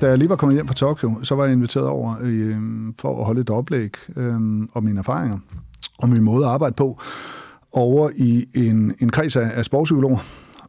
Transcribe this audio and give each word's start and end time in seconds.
Da 0.00 0.08
jeg 0.08 0.18
lige 0.18 0.28
var 0.28 0.36
kommet 0.36 0.56
hjem 0.56 0.66
fra 0.66 0.74
Tokyo, 0.74 1.14
så 1.22 1.34
var 1.34 1.44
jeg 1.44 1.52
inviteret 1.52 1.86
over 1.86 2.14
øh, 2.22 2.56
for 2.98 3.18
at 3.18 3.24
holde 3.24 3.40
et 3.40 3.50
oplæg 3.50 3.90
øh, 4.16 4.34
om 4.74 4.84
mine 4.84 4.98
erfaringer 4.98 5.38
og 5.98 6.08
min 6.08 6.22
måde 6.22 6.44
at 6.44 6.50
arbejde 6.50 6.74
på 6.74 7.00
over 7.72 8.10
i 8.16 8.46
en, 8.54 8.94
en 8.98 9.10
kreds 9.10 9.36
af, 9.36 9.50
af 9.54 9.64
sportspsykologer. 9.64 10.18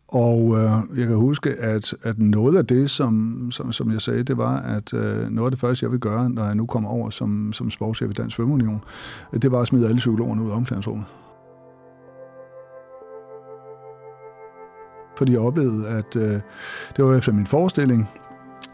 Og 0.07 0.57
øh, 0.57 0.99
jeg 0.99 1.07
kan 1.07 1.15
huske, 1.15 1.49
at, 1.49 1.93
at 2.03 2.19
noget 2.19 2.57
af 2.57 2.67
det, 2.67 2.91
som, 2.91 3.47
som, 3.51 3.71
som 3.71 3.91
jeg 3.91 4.01
sagde, 4.01 4.23
det 4.23 4.37
var, 4.37 4.57
at 4.57 4.93
øh, 4.93 5.29
noget 5.29 5.47
af 5.47 5.51
det 5.51 5.59
første, 5.59 5.83
jeg 5.83 5.91
vil 5.91 5.99
gøre, 5.99 6.29
når 6.29 6.45
jeg 6.45 6.55
nu 6.55 6.65
kommer 6.65 6.89
over 6.89 7.09
som, 7.09 7.53
som 7.53 7.71
sportschef 7.71 8.09
i 8.09 8.13
Dansk 8.13 8.35
Svømmeunion, 8.35 8.81
det 9.41 9.51
var 9.51 9.61
at 9.61 9.67
smide 9.67 9.87
alle 9.87 9.97
psykologerne 9.97 10.43
ud 10.43 10.51
af 10.51 10.55
omklædningsrummet. 10.55 11.05
Fordi 15.17 15.31
jeg 15.31 15.39
oplevede, 15.39 15.87
at 15.87 16.15
øh, 16.15 16.39
det 16.97 17.05
var 17.05 17.15
efter 17.15 17.31
min 17.31 17.47
forestilling, 17.47 18.09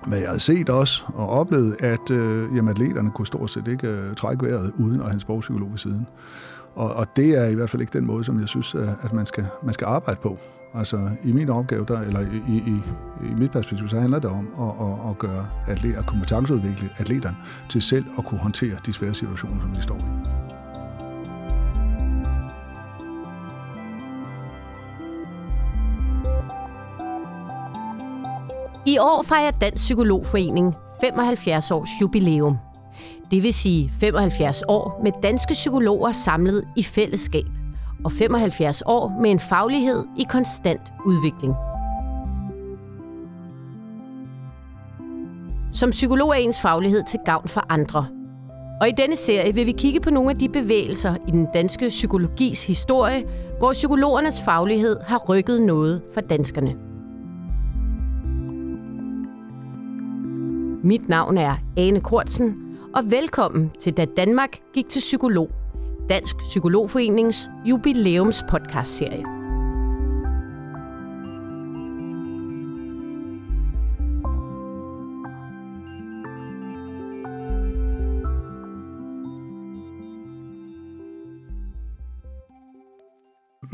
hvad 0.08 0.18
jeg 0.18 0.28
havde 0.28 0.40
set 0.40 0.70
også 0.70 1.04
og 1.08 1.30
oplevet, 1.30 1.76
at 1.80 2.12
øh, 2.12 2.56
jamen, 2.56 2.70
atleterne 2.70 3.12
kunne 3.12 3.28
stort 3.28 3.50
set 3.50 3.68
ikke 3.68 3.88
øh, 3.88 4.16
trække 4.16 4.46
vejret 4.46 4.74
uden 4.78 5.00
at 5.00 5.06
have 5.06 5.14
en 5.14 5.20
sportspsykolog 5.20 5.72
ved 5.72 5.78
siden. 5.78 6.08
Og, 6.76 6.94
og 6.94 7.08
det 7.16 7.38
er 7.38 7.48
i 7.48 7.56
hvert 7.56 7.70
fald 7.70 7.82
ikke 7.82 7.94
den 7.94 8.06
måde, 8.06 8.24
som 8.24 8.40
jeg 8.40 8.48
synes, 8.48 8.76
at 9.02 9.14
man 9.14 9.26
skal, 9.26 9.46
man 9.64 9.74
skal 9.74 9.86
arbejde 9.86 10.20
på. 10.24 10.38
Altså 10.74 11.10
i 11.24 11.32
min 11.32 11.50
opgave, 11.50 11.86
der, 11.88 12.00
eller 12.00 12.20
i, 12.20 12.54
i, 12.58 12.82
i 13.30 13.34
mit 13.38 13.52
perspektiv, 13.52 13.90
så 13.90 14.00
handler 14.00 14.20
det 14.20 14.30
om 14.30 14.48
at, 14.60 14.88
at, 14.88 15.10
at 15.10 15.18
gøre 15.18 15.48
atleter, 15.68 16.02
kompetenceudvikle 16.02 16.90
atleterne 16.98 17.38
til 17.70 17.82
selv 17.82 18.06
at 18.18 18.26
kunne 18.26 18.40
håndtere 18.40 18.76
de 18.86 18.94
svære 18.94 19.14
situationer, 19.14 19.62
som 19.62 19.72
de 19.76 19.82
står 19.82 19.98
i. 19.98 20.37
I 28.88 28.98
år 28.98 29.24
fejrer 29.24 29.52
Dansk 29.52 29.84
Psykologforening 29.84 30.76
75 31.02 31.72
års 31.72 31.90
jubilæum. 32.02 32.58
Det 33.32 33.44
vil 33.44 33.54
sige 33.54 33.92
75 34.00 34.64
år 34.68 35.02
med 35.04 35.12
danske 35.24 35.54
psykologer 35.54 36.12
samlet 36.12 36.64
i 36.76 36.84
fællesskab, 36.84 37.46
og 38.06 38.12
75 38.12 38.84
år 38.86 39.20
med 39.22 39.32
en 39.32 39.40
faglighed 39.40 40.06
i 40.18 40.26
konstant 40.30 40.82
udvikling. 41.06 41.54
Som 45.74 45.90
psykolog 45.90 46.30
er 46.30 46.34
ens 46.34 46.62
faglighed 46.62 47.02
til 47.10 47.20
gavn 47.26 47.48
for 47.48 47.66
andre. 47.70 48.08
Og 48.82 48.90
i 48.90 48.94
denne 48.98 49.16
serie 49.16 49.54
vil 49.54 49.66
vi 49.66 49.72
kigge 49.72 50.00
på 50.00 50.10
nogle 50.10 50.30
af 50.30 50.38
de 50.38 50.50
bevægelser 50.50 51.16
i 51.28 51.32
den 51.32 51.48
danske 51.54 51.90
psykologis 51.90 52.68
historie, 52.68 53.24
hvor 53.58 53.74
psykologernes 53.74 54.42
faglighed 54.42 54.98
har 55.08 55.18
rykket 55.18 55.62
noget 55.62 56.02
for 56.14 56.22
danskerne. 56.22 56.87
Mit 60.84 61.10
navn 61.10 61.38
er 61.38 61.56
Ane 61.78 62.02
Kortsen, 62.02 62.78
og 62.96 63.12
velkommen 63.12 63.72
til 63.80 63.98
Da 63.98 64.06
Danmark 64.06 64.50
gik 64.74 64.90
til 64.90 65.00
psykolog, 65.00 65.50
Dansk 66.10 66.38
Psykologforenings 66.38 67.50
jubilæums 67.66 68.44
podcastserie. 68.50 69.37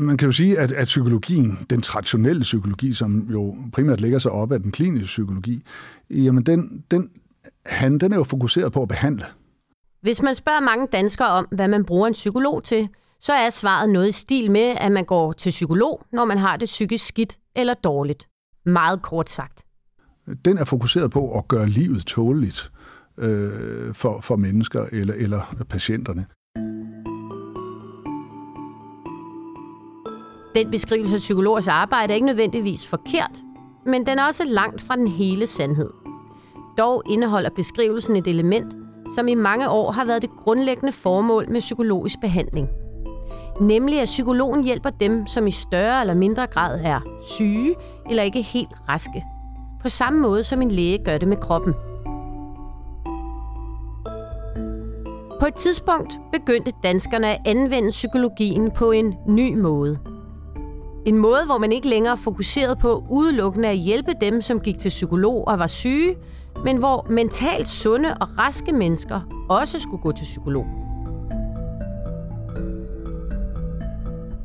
Man 0.04 0.16
kan 0.16 0.26
jo 0.26 0.32
sige, 0.32 0.58
at, 0.58 0.72
at 0.72 0.86
psykologien, 0.86 1.66
den 1.70 1.82
traditionelle 1.82 2.42
psykologi, 2.42 2.92
som 2.92 3.28
jo 3.30 3.54
primært 3.72 4.00
ligger 4.00 4.18
sig 4.18 4.32
op 4.32 4.52
af 4.52 4.60
den 4.60 4.72
kliniske 4.72 5.06
psykologi, 5.06 5.62
jamen 6.10 6.42
den, 6.42 6.84
den, 6.90 7.10
han, 7.66 7.98
den 7.98 8.12
er 8.12 8.16
jo 8.16 8.24
fokuseret 8.24 8.72
på 8.72 8.82
at 8.82 8.88
behandle. 8.88 9.24
Hvis 10.02 10.22
man 10.22 10.34
spørger 10.34 10.60
mange 10.60 10.86
danskere 10.92 11.28
om, 11.28 11.46
hvad 11.52 11.68
man 11.68 11.84
bruger 11.84 12.06
en 12.06 12.12
psykolog 12.12 12.64
til, 12.64 12.88
så 13.20 13.32
er 13.32 13.50
svaret 13.50 13.90
noget 13.90 14.08
i 14.08 14.12
stil 14.12 14.50
med, 14.50 14.76
at 14.80 14.92
man 14.92 15.04
går 15.04 15.32
til 15.32 15.50
psykolog, 15.50 16.06
når 16.12 16.24
man 16.24 16.38
har 16.38 16.56
det 16.56 16.66
psykisk 16.66 17.06
skidt 17.06 17.38
eller 17.56 17.74
dårligt. 17.74 18.28
Meget 18.66 19.02
kort 19.02 19.30
sagt. 19.30 19.64
Den 20.44 20.58
er 20.58 20.64
fokuseret 20.64 21.10
på 21.10 21.38
at 21.38 21.48
gøre 21.48 21.68
livet 21.68 22.06
tåleligt 22.06 22.72
øh, 23.18 23.94
for, 23.94 24.20
for 24.20 24.36
mennesker 24.36 24.84
eller, 24.92 25.14
eller 25.14 25.64
patienterne. 25.68 26.26
Den 30.54 30.70
beskrivelse 30.70 31.14
af 31.14 31.20
psykologers 31.20 31.68
arbejde 31.68 32.12
er 32.12 32.14
ikke 32.14 32.26
nødvendigvis 32.26 32.86
forkert, 32.86 33.42
men 33.86 34.06
den 34.06 34.18
er 34.18 34.26
også 34.26 34.44
langt 34.46 34.82
fra 34.82 34.96
den 34.96 35.08
hele 35.08 35.46
sandhed. 35.46 35.90
Dog 36.78 37.02
indeholder 37.06 37.50
beskrivelsen 37.50 38.16
et 38.16 38.26
element, 38.26 38.74
som 39.14 39.28
i 39.28 39.34
mange 39.34 39.70
år 39.70 39.92
har 39.92 40.04
været 40.04 40.22
det 40.22 40.30
grundlæggende 40.30 40.92
formål 40.92 41.50
med 41.50 41.60
psykologisk 41.60 42.20
behandling. 42.20 42.68
Nemlig 43.60 44.00
at 44.00 44.06
psykologen 44.06 44.64
hjælper 44.64 44.90
dem, 44.90 45.26
som 45.26 45.46
i 45.46 45.50
større 45.50 46.00
eller 46.00 46.14
mindre 46.14 46.46
grad 46.46 46.80
er 46.84 47.00
syge 47.22 47.74
eller 48.10 48.22
ikke 48.22 48.42
helt 48.42 48.70
raske. 48.88 49.24
På 49.82 49.88
samme 49.88 50.20
måde 50.20 50.44
som 50.44 50.62
en 50.62 50.70
læge 50.70 51.04
gør 51.04 51.18
det 51.18 51.28
med 51.28 51.36
kroppen. 51.36 51.74
På 55.40 55.46
et 55.46 55.54
tidspunkt 55.54 56.18
begyndte 56.32 56.72
danskerne 56.82 57.26
at 57.26 57.40
anvende 57.46 57.90
psykologien 57.90 58.70
på 58.70 58.90
en 58.90 59.14
ny 59.26 59.58
måde– 59.58 59.98
en 61.06 61.18
måde, 61.18 61.46
hvor 61.46 61.58
man 61.58 61.72
ikke 61.72 61.88
længere 61.88 62.16
fokuserede 62.16 62.76
på 62.76 63.04
udelukkende 63.10 63.68
at 63.68 63.76
hjælpe 63.76 64.12
dem, 64.20 64.40
som 64.40 64.60
gik 64.60 64.78
til 64.78 64.88
psykolog 64.88 65.48
og 65.48 65.58
var 65.58 65.66
syge, 65.66 66.16
men 66.64 66.76
hvor 66.76 67.06
mentalt 67.10 67.68
sunde 67.68 68.16
og 68.20 68.28
raske 68.38 68.72
mennesker 68.72 69.46
også 69.48 69.80
skulle 69.80 70.02
gå 70.02 70.12
til 70.12 70.24
psykolog. 70.24 70.66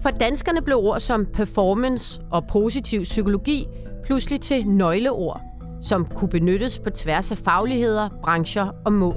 For 0.02 0.10
danskerne 0.10 0.62
blev 0.62 0.78
ord 0.78 1.00
som 1.00 1.26
performance 1.34 2.22
og 2.32 2.48
positiv 2.48 3.04
psykologi 3.04 3.68
pludselig 4.04 4.42
til 4.42 4.68
nøgleord, 4.68 5.42
som 5.82 6.06
kunne 6.06 6.30
benyttes 6.30 6.80
på 6.80 6.90
tværs 6.90 7.32
af 7.32 7.38
fagligheder, 7.38 8.10
brancher 8.24 8.72
og 8.86 8.94
mål. 8.94 9.16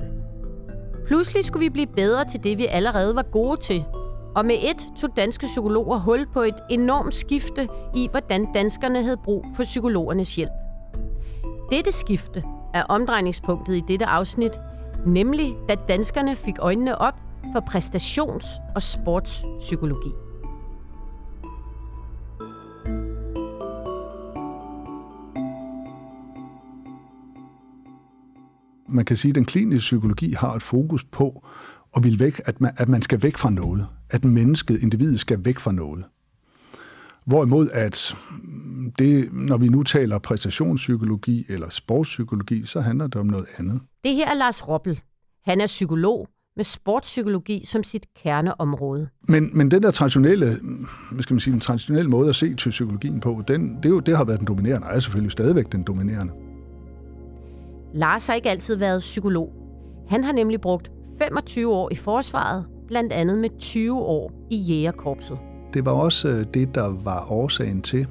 Pludselig 1.06 1.44
skulle 1.44 1.64
vi 1.64 1.70
blive 1.70 1.86
bedre 1.96 2.24
til 2.24 2.44
det, 2.44 2.58
vi 2.58 2.66
allerede 2.66 3.16
var 3.16 3.22
gode 3.22 3.60
til, 3.60 3.84
og 4.34 4.46
med 4.46 4.54
et 4.54 4.86
tog 4.96 5.16
danske 5.16 5.46
psykologer 5.46 5.98
hul 5.98 6.26
på 6.32 6.40
et 6.42 6.54
enormt 6.70 7.14
skifte 7.14 7.68
i, 7.96 8.08
hvordan 8.10 8.52
danskerne 8.54 9.02
havde 9.02 9.16
brug 9.24 9.46
for 9.56 9.62
psykologernes 9.62 10.36
hjælp. 10.36 10.52
Dette 11.70 11.92
skifte 11.92 12.42
er 12.74 12.82
omdrejningspunktet 12.82 13.76
i 13.76 13.82
dette 13.88 14.06
afsnit, 14.06 14.52
nemlig 15.06 15.54
da 15.68 15.74
danskerne 15.88 16.36
fik 16.36 16.54
øjnene 16.58 16.98
op 16.98 17.20
for 17.52 17.60
præstations- 17.60 18.72
og 18.74 18.82
sportspsykologi. 18.82 20.10
Man 28.88 29.04
kan 29.04 29.16
sige, 29.16 29.30
at 29.30 29.34
den 29.34 29.44
kliniske 29.44 29.78
psykologi 29.78 30.32
har 30.32 30.54
et 30.54 30.62
fokus 30.62 31.04
på 31.04 31.44
at, 31.96 32.04
vil 32.04 32.20
væk, 32.20 32.40
at, 32.44 32.60
man, 32.60 32.72
at 32.76 32.88
man 32.88 33.02
skal 33.02 33.22
væk 33.22 33.36
fra 33.36 33.50
noget 33.50 33.86
at 34.12 34.24
mennesket, 34.24 34.82
individet, 34.82 35.20
skal 35.20 35.44
væk 35.44 35.58
fra 35.58 35.72
noget. 35.72 36.04
Hvorimod 37.26 37.68
at 37.72 38.16
det, 38.98 39.32
når 39.32 39.56
vi 39.56 39.68
nu 39.68 39.82
taler 39.82 40.18
præstationspsykologi 40.18 41.46
eller 41.48 41.68
sportspsykologi, 41.68 42.64
så 42.64 42.80
handler 42.80 43.06
det 43.06 43.16
om 43.16 43.26
noget 43.26 43.46
andet. 43.58 43.80
Det 44.04 44.14
her 44.14 44.30
er 44.30 44.34
Lars 44.34 44.68
Roppel. 44.68 45.00
Han 45.44 45.60
er 45.60 45.66
psykolog 45.66 46.28
med 46.56 46.64
sportspsykologi 46.64 47.64
som 47.66 47.82
sit 47.82 48.06
kerneområde. 48.22 49.08
Men, 49.28 49.50
men 49.52 49.70
den 49.70 49.82
der 49.82 49.90
traditionelle, 49.90 50.46
hvad 51.12 51.22
skal 51.22 51.34
man 51.34 51.40
sige, 51.40 51.52
den 51.52 51.60
traditionelle 51.60 52.10
måde 52.10 52.28
at 52.28 52.36
se 52.36 52.54
til 52.54 52.70
psykologien 52.70 53.20
på, 53.20 53.42
den, 53.48 53.76
det, 53.76 53.84
er 53.84 53.90
jo, 53.90 54.00
det 54.00 54.16
har 54.16 54.24
været 54.24 54.38
den 54.38 54.46
dominerende, 54.46 54.86
og 54.86 54.96
er 54.96 55.00
selvfølgelig 55.00 55.32
stadigvæk 55.32 55.72
den 55.72 55.82
dominerende. 55.82 56.32
Lars 57.94 58.26
har 58.26 58.34
ikke 58.34 58.50
altid 58.50 58.76
været 58.76 59.00
psykolog. 59.00 59.52
Han 60.08 60.24
har 60.24 60.32
nemlig 60.32 60.60
brugt 60.60 60.90
25 61.18 61.74
år 61.74 61.92
i 61.92 61.94
forsvaret 61.94 62.64
blandt 62.92 63.12
andet 63.12 63.38
med 63.38 63.50
20 63.58 64.00
år 64.00 64.32
i 64.50 64.56
jægerkorpset. 64.56 65.38
Det 65.74 65.84
var 65.84 65.92
også 65.92 66.28
øh, 66.28 66.46
det, 66.54 66.74
der 66.74 66.96
var 67.04 67.32
årsagen 67.32 67.82
til, 67.82 68.06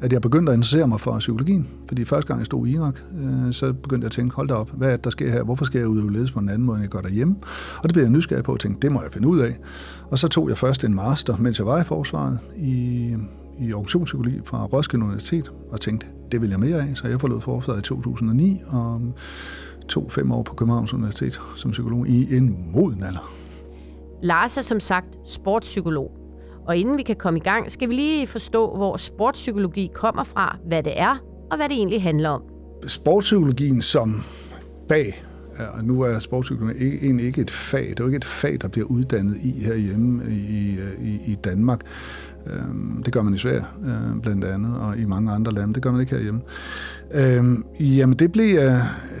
at 0.00 0.12
jeg 0.12 0.20
begyndte 0.20 0.52
at 0.52 0.56
interessere 0.56 0.88
mig 0.88 1.00
for 1.00 1.18
psykologien. 1.18 1.68
Fordi 1.88 2.04
første 2.04 2.28
gang 2.28 2.40
jeg 2.40 2.46
stod 2.46 2.66
i 2.66 2.70
Irak, 2.70 2.98
øh, 3.22 3.52
så 3.52 3.72
begyndte 3.72 4.04
jeg 4.04 4.06
at 4.06 4.12
tænke, 4.12 4.36
hold 4.36 4.48
da 4.48 4.54
op, 4.54 4.70
hvad 4.70 4.88
er 4.88 4.96
det, 4.96 5.04
der 5.04 5.10
sker 5.10 5.30
her? 5.30 5.42
Hvorfor 5.42 5.64
skal 5.64 5.78
jeg 5.78 5.88
udøve 5.88 6.12
ledelse 6.12 6.34
på 6.34 6.40
en 6.40 6.48
anden 6.48 6.66
måde, 6.66 6.76
end 6.76 6.82
jeg 6.82 6.90
gør 6.90 7.00
derhjemme? 7.00 7.36
Og 7.76 7.82
det 7.82 7.92
blev 7.92 8.02
jeg 8.02 8.10
nysgerrig 8.10 8.44
på 8.44 8.52
og 8.52 8.60
tænkte, 8.60 8.86
det 8.86 8.92
må 8.92 9.02
jeg 9.02 9.12
finde 9.12 9.28
ud 9.28 9.38
af. 9.38 9.58
Og 10.10 10.18
så 10.18 10.28
tog 10.28 10.48
jeg 10.48 10.58
først 10.58 10.84
en 10.84 10.94
master, 10.94 11.36
mens 11.36 11.58
jeg 11.58 11.66
var 11.66 11.80
i 11.80 11.84
forsvaret, 11.84 12.38
i, 12.56 13.14
i 13.60 13.72
organisationspsykologi 13.72 14.40
fra 14.44 14.64
Roskilde 14.64 15.04
Universitet, 15.04 15.52
og 15.70 15.80
tænkte, 15.80 16.06
det 16.32 16.42
vil 16.42 16.50
jeg 16.50 16.60
mere 16.60 16.76
af. 16.76 16.90
Så 16.94 17.08
jeg 17.08 17.20
forlod 17.20 17.40
forsvaret 17.40 17.78
i 17.78 17.82
2009, 17.82 18.60
og 18.68 19.00
tog 19.88 20.12
fem 20.12 20.32
år 20.32 20.42
på 20.42 20.54
Københavns 20.54 20.94
Universitet 20.94 21.40
som 21.56 21.70
psykolog 21.70 22.08
i 22.08 22.36
en 22.36 22.64
moden 22.72 23.02
alder. 23.02 23.37
Lars 24.22 24.56
er 24.56 24.62
som 24.62 24.80
sagt 24.80 25.18
sportspsykolog. 25.24 26.10
Og 26.66 26.76
inden 26.76 26.98
vi 26.98 27.02
kan 27.02 27.16
komme 27.16 27.38
i 27.38 27.42
gang, 27.42 27.72
skal 27.72 27.88
vi 27.88 27.94
lige 27.94 28.26
forstå, 28.26 28.76
hvor 28.76 28.96
sportspsykologi 28.96 29.90
kommer 29.94 30.24
fra, 30.24 30.56
hvad 30.66 30.82
det 30.82 31.00
er 31.00 31.16
og 31.50 31.56
hvad 31.56 31.68
det 31.68 31.76
egentlig 31.76 32.02
handler 32.02 32.28
om. 32.28 32.42
sportspsykologien 32.86 33.82
som 33.82 34.22
fag, 34.88 35.22
og 35.74 35.84
nu 35.84 36.00
er 36.00 36.18
sportspsykologi 36.18 36.84
ikke, 36.84 36.98
egentlig 37.02 37.26
ikke 37.26 37.40
et 37.40 37.50
fag, 37.50 37.82
det 37.82 38.00
er 38.00 38.04
jo 38.04 38.06
ikke 38.06 38.16
et 38.16 38.24
fag, 38.24 38.58
der 38.60 38.68
bliver 38.68 38.86
uddannet 38.86 39.36
i 39.36 39.64
herhjemme 39.64 40.24
i, 40.30 40.78
i, 41.00 41.20
i 41.26 41.34
Danmark. 41.44 41.80
Øhm, 42.46 43.02
det 43.02 43.12
gør 43.12 43.22
man 43.22 43.34
i 43.34 43.38
Sverige, 43.38 43.64
øh, 43.84 44.22
blandt 44.22 44.44
andet, 44.44 44.76
og 44.76 44.98
i 44.98 45.04
mange 45.04 45.32
andre 45.32 45.52
lande. 45.52 45.74
Det 45.74 45.82
gør 45.82 45.90
man 45.90 46.00
ikke 46.00 46.14
herhjemme. 46.14 46.40
Øhm, 47.10 47.64
jamen, 47.80 48.18
det 48.18 48.32
blev... 48.32 48.56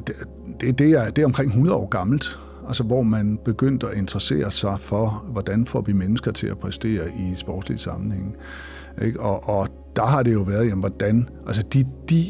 Det, 0.06 0.16
det, 0.60 0.78
det, 0.78 0.90
er, 0.90 1.10
det 1.10 1.22
er 1.22 1.26
omkring 1.26 1.48
100 1.48 1.76
år 1.76 1.88
gammelt, 1.88 2.38
altså 2.68 2.82
hvor 2.82 3.02
man 3.02 3.38
begyndte 3.44 3.88
at 3.88 3.98
interessere 3.98 4.50
sig 4.50 4.76
for, 4.80 5.24
hvordan 5.32 5.66
får 5.66 5.80
vi 5.80 5.92
mennesker 5.92 6.32
til 6.32 6.46
at 6.46 6.58
præstere 6.58 7.04
i 7.08 7.34
sportslige 7.34 7.78
sammenhæng. 7.78 8.36
Ikke? 9.02 9.20
Og, 9.20 9.48
og 9.48 9.68
der 9.96 10.06
har 10.06 10.22
det 10.22 10.32
jo 10.32 10.40
været, 10.40 10.68
jamen, 10.68 10.80
hvordan, 10.80 11.28
altså 11.46 11.62
de, 11.72 11.84
de 12.10 12.24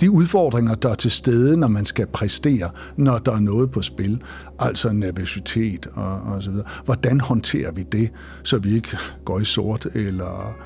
de 0.00 0.10
udfordringer, 0.10 0.74
der 0.74 0.88
er 0.88 0.94
til 0.94 1.10
stede, 1.10 1.56
når 1.56 1.68
man 1.68 1.84
skal 1.84 2.06
præstere, 2.06 2.70
når 2.96 3.18
der 3.18 3.32
er 3.32 3.40
noget 3.40 3.70
på 3.70 3.82
spil, 3.82 4.22
altså 4.58 4.92
nervøsitet 4.92 5.86
og, 5.94 6.20
og 6.20 6.42
så 6.42 6.50
videre. 6.50 6.66
Hvordan 6.84 7.20
håndterer 7.20 7.72
vi 7.72 7.82
det, 7.82 8.10
så 8.42 8.58
vi 8.58 8.74
ikke 8.74 8.96
går 9.24 9.40
i 9.40 9.44
sort 9.44 9.86
eller, 9.94 10.56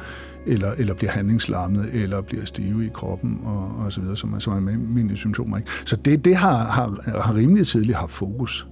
eller, 0.46 0.72
eller 0.72 0.94
bliver 0.94 1.10
handlingslammet, 1.10 1.88
eller 1.92 2.20
bliver 2.20 2.44
stive 2.44 2.86
i 2.86 2.88
kroppen 2.94 3.40
og, 3.44 3.84
og 3.84 3.92
så 3.92 4.00
videre, 4.00 4.16
som, 4.16 4.40
som 4.40 4.52
er 4.68 4.72
almindelige 4.72 5.16
symptomer. 5.16 5.56
Ikke? 5.56 5.70
Så 5.84 5.96
det, 5.96 6.24
det 6.24 6.36
har, 6.36 6.64
har, 6.64 7.20
har 7.20 7.34
rimelig 7.34 7.66
tidligt 7.66 7.98
haft 7.98 8.12
fokus. 8.12 8.66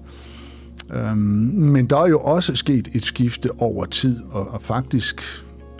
Øhm, 0.92 1.18
men 1.56 1.86
der 1.86 1.96
er 1.96 2.08
jo 2.08 2.20
også 2.20 2.54
sket 2.54 2.88
et 2.94 3.04
skifte 3.04 3.50
over 3.58 3.84
tid, 3.84 4.22
og, 4.30 4.48
og 4.50 4.62
faktisk 4.62 5.22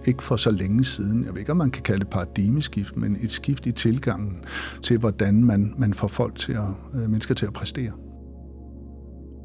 ikke 0.04 0.22
for 0.22 0.36
så 0.36 0.50
længe 0.50 0.84
siden. 0.84 1.24
Jeg 1.24 1.32
ved 1.32 1.40
ikke, 1.40 1.52
om 1.52 1.58
man 1.58 1.70
kan 1.70 1.82
kalde 1.82 2.00
det 2.00 2.08
paradigmeskift, 2.08 2.96
men 2.96 3.16
et 3.22 3.30
skift 3.30 3.66
i 3.66 3.72
tilgangen 3.72 4.36
til, 4.82 4.98
hvordan 4.98 5.44
man, 5.44 5.74
man 5.78 5.94
får 5.94 6.08
folk 6.08 6.38
til 6.38 6.52
at, 6.52 6.60
øh, 6.94 7.10
mennesker 7.10 7.34
til 7.34 7.46
at 7.46 7.52
præstere. 7.52 7.92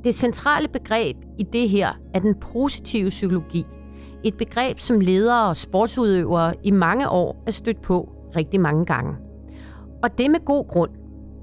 Det 0.03 0.15
centrale 0.15 0.67
begreb 0.67 1.15
i 1.39 1.43
det 1.53 1.69
her 1.69 1.89
er 2.13 2.19
den 2.19 2.35
positive 2.41 3.09
psykologi. 3.09 3.65
Et 4.25 4.37
begreb, 4.37 4.79
som 4.79 4.99
ledere 4.99 5.49
og 5.49 5.57
sportsudøvere 5.57 6.53
i 6.63 6.71
mange 6.71 7.09
år 7.09 7.43
er 7.47 7.51
stødt 7.51 7.81
på 7.81 8.09
rigtig 8.35 8.59
mange 8.59 8.85
gange. 8.85 9.13
Og 10.03 10.17
det 10.17 10.31
med 10.31 10.45
god 10.45 10.67
grund. 10.67 10.91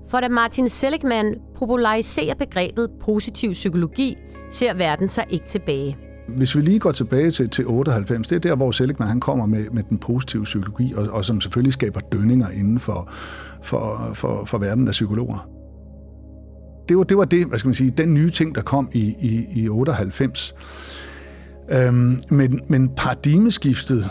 For 0.09 0.21
da 0.21 0.29
Martin 0.29 0.69
Seligman 0.69 1.35
populariserer 1.57 2.35
begrebet 2.35 2.91
positiv 3.01 3.53
psykologi, 3.53 4.17
ser 4.51 4.75
verden 4.75 5.09
sig 5.09 5.25
ikke 5.31 5.47
tilbage. 5.47 5.97
Hvis 6.29 6.57
vi 6.57 6.61
lige 6.61 6.79
går 6.79 6.93
tilbage 6.93 7.31
til, 7.31 7.49
til 7.49 7.67
98, 7.67 8.29
det 8.29 8.37
er 8.37 8.41
der, 8.41 8.57
hvor 8.57 8.71
Seligman 8.71 9.09
han 9.09 9.21
kommer 9.21 9.47
med, 9.47 9.71
med 9.73 9.83
den 9.83 9.99
positive 9.99 10.45
psykologi, 10.45 10.93
og, 10.97 11.09
og 11.11 11.25
som 11.25 11.41
selvfølgelig 11.41 11.73
skaber 11.73 12.01
dønninger 12.01 12.47
inden 12.49 12.79
for, 12.79 13.11
for, 13.63 14.11
for, 14.15 14.45
for 14.45 14.59
verden 14.59 14.89
af 14.89 14.93
psykologer. 14.93 15.49
Det 16.89 16.97
var, 16.97 17.05
det 17.05 17.17
var 17.17 17.25
det, 17.25 17.47
hvad 17.47 17.59
skal 17.59 17.69
man 17.69 17.75
sige, 17.75 17.91
den 17.91 18.15
nye 18.15 18.31
ting, 18.31 18.55
der 18.55 18.63
kom 18.63 18.89
i, 18.93 19.15
i, 19.21 19.63
i 19.63 19.69
98. 19.69 20.55
Øhm, 21.69 22.21
men, 22.29 22.61
men 22.69 22.89
paradigmeskiftet, 22.89 24.11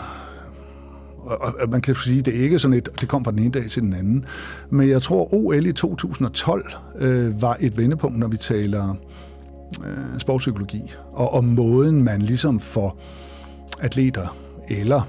og, 1.18 1.54
og 1.60 1.68
man 1.68 1.80
kan 1.80 1.94
sige, 1.94 2.22
det 2.22 2.36
er 2.36 2.42
ikke 2.42 2.58
sådan 2.58 2.76
et, 2.76 2.88
det 3.00 3.08
kom 3.08 3.24
fra 3.24 3.30
den 3.30 3.38
ene 3.38 3.50
dag 3.50 3.70
til 3.70 3.82
den 3.82 3.92
anden, 3.92 4.24
men 4.70 4.88
jeg 4.88 5.02
tror, 5.02 5.34
OL 5.34 5.66
i 5.66 5.72
2012 5.72 6.72
øh, 6.98 7.42
var 7.42 7.56
et 7.60 7.76
vendepunkt, 7.76 8.18
når 8.18 8.28
vi 8.28 8.36
taler 8.36 8.94
øh, 9.86 10.18
sportspsykologi, 10.18 10.94
og 11.12 11.34
om 11.34 11.44
måden, 11.44 12.02
man 12.04 12.22
ligesom 12.22 12.60
får 12.60 13.02
atleter 13.80 14.36
eller 14.68 15.02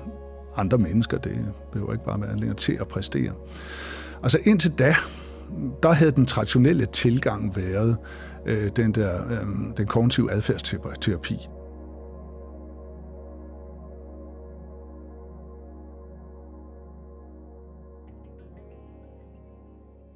andre 0.57 0.77
mennesker, 0.77 1.17
det 1.17 1.37
behøver 1.71 1.93
ikke 1.93 2.05
bare 2.05 2.21
være 2.21 2.31
atleter, 2.31 2.53
til 2.53 2.77
at 2.81 2.87
præstere. 2.87 3.31
Altså 4.23 4.37
indtil 4.43 4.71
da, 4.71 4.95
der 5.83 5.91
havde 5.91 6.11
den 6.11 6.25
traditionelle 6.25 6.85
tilgang 6.85 7.55
været 7.55 7.97
øh, 8.45 8.69
den 8.75 8.91
der 8.91 9.31
øh, 9.31 9.47
den 9.77 9.85
kognitive 9.85 10.31
adfærdsterapi. 10.31 11.47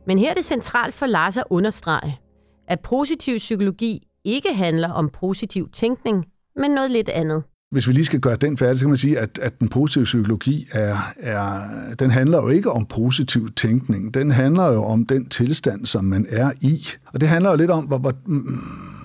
Men 0.07 0.19
her 0.19 0.29
er 0.29 0.33
det 0.33 0.45
centralt 0.45 0.93
for 0.93 1.05
Lars 1.05 1.37
at 1.37 1.43
understrege, 1.49 2.19
at 2.67 2.79
positiv 2.79 3.37
psykologi 3.37 4.07
ikke 4.23 4.53
handler 4.53 4.89
om 4.89 5.09
positiv 5.09 5.69
tænkning, 5.71 6.25
men 6.55 6.71
noget 6.71 6.91
lidt 6.91 7.09
andet. 7.09 7.43
Hvis 7.71 7.87
vi 7.87 7.93
lige 7.93 8.05
skal 8.05 8.19
gøre 8.19 8.35
den 8.35 8.57
færdig, 8.57 8.79
så 8.79 8.83
kan 8.83 8.89
man 8.89 8.97
sige, 8.97 9.19
at, 9.19 9.39
at 9.41 9.59
den 9.59 9.69
positive 9.69 10.03
psykologi 10.03 10.67
er, 10.71 10.97
er, 11.19 11.61
den 11.99 12.11
handler 12.11 12.37
jo 12.37 12.47
ikke 12.47 12.71
om 12.71 12.85
positiv 12.85 13.49
tænkning. 13.53 14.13
Den 14.13 14.31
handler 14.31 14.73
jo 14.73 14.83
om 14.83 15.05
den 15.05 15.29
tilstand, 15.29 15.85
som 15.85 16.05
man 16.05 16.25
er 16.29 16.51
i. 16.61 16.87
Og 17.13 17.21
det 17.21 17.29
handler 17.29 17.51
jo 17.51 17.57
lidt 17.57 17.71
om, 17.71 17.85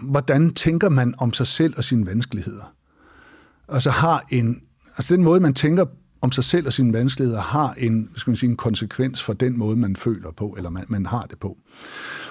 hvordan 0.02 0.54
tænker 0.54 0.88
man 0.88 1.14
om 1.18 1.32
sig 1.32 1.46
selv 1.46 1.74
og 1.76 1.84
sine 1.84 2.06
vanskeligheder. 2.06 2.74
Og 3.68 3.82
så 3.82 3.90
har 3.90 4.26
en, 4.30 4.62
altså 4.96 5.14
den 5.14 5.24
måde, 5.24 5.40
man 5.40 5.54
tænker 5.54 5.84
om 6.22 6.32
sig 6.32 6.44
selv 6.44 6.66
og 6.66 6.72
sine 6.72 6.92
vanskeligheder, 6.92 7.40
har 7.40 7.74
en, 7.78 8.10
skal 8.16 8.30
man 8.30 8.36
sige, 8.36 8.50
en 8.50 8.56
konsekvens 8.56 9.22
for 9.22 9.32
den 9.32 9.58
måde, 9.58 9.76
man 9.76 9.96
føler 9.96 10.30
på, 10.30 10.54
eller 10.56 10.70
man, 10.70 10.84
man 10.88 11.06
har 11.06 11.22
det 11.22 11.38
på. 11.38 11.56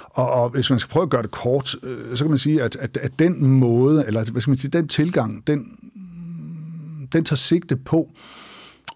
Og, 0.06 0.32
og 0.32 0.50
hvis 0.50 0.70
man 0.70 0.80
skal 0.80 0.92
prøve 0.92 1.04
at 1.04 1.10
gøre 1.10 1.22
det 1.22 1.32
kort, 1.32 1.76
øh, 1.84 2.18
så 2.18 2.24
kan 2.24 2.30
man 2.30 2.40
sige, 2.40 2.64
at, 2.64 2.76
at, 2.76 2.98
at 2.98 3.20
den 3.20 3.46
måde, 3.46 4.08
eller 4.08 4.32
hvad 4.32 4.42
skal 4.42 4.52
man 4.52 4.58
sige, 4.58 4.72
den 4.72 4.88
tilgang, 4.88 5.48
den, 5.48 5.66
den 7.14 7.24
tager 7.26 7.36
sigte 7.36 7.76
på 7.76 8.10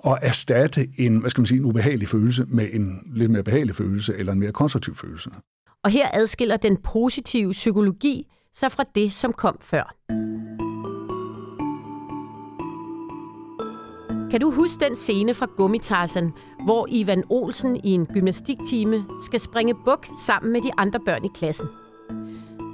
at 0.06 0.18
erstatte 0.22 0.88
en, 0.98 1.18
hvad 1.18 1.30
skal 1.30 1.42
man 1.42 1.48
sige, 1.48 1.60
en 1.60 1.66
ubehagelig 1.66 2.08
følelse 2.08 2.46
med 2.48 2.68
en 2.74 3.00
lidt 3.16 3.32
mere 3.32 3.44
behagelig 3.44 3.76
følelse, 3.76 4.16
eller 4.18 4.34
en 4.34 4.40
mere 4.40 4.52
konstruktiv 4.52 4.96
følelse. 4.96 5.30
Og 5.84 5.92
her 5.92 6.08
adskiller 6.14 6.58
den 6.58 6.78
positive 6.78 7.52
psykologi 7.52 8.28
sig 8.54 8.72
fra 8.72 8.84
det, 8.96 9.14
som 9.14 9.34
kom 9.34 9.58
før. 9.62 9.96
Kan 14.36 14.42
du 14.42 14.52
huske 14.52 14.86
den 14.86 14.96
scene 14.96 15.34
fra 15.34 15.48
Gummitarsen, 15.58 16.34
hvor 16.66 16.88
Ivan 16.90 17.24
Olsen 17.30 17.76
i 17.84 17.92
en 17.92 18.06
gymnastiktime 18.06 19.06
skal 19.22 19.40
springe 19.40 19.74
buk 19.86 20.08
sammen 20.20 20.54
med 20.54 20.62
de 20.62 20.72
andre 20.78 21.00
børn 21.06 21.26
i 21.26 21.28
klassen? 21.36 21.68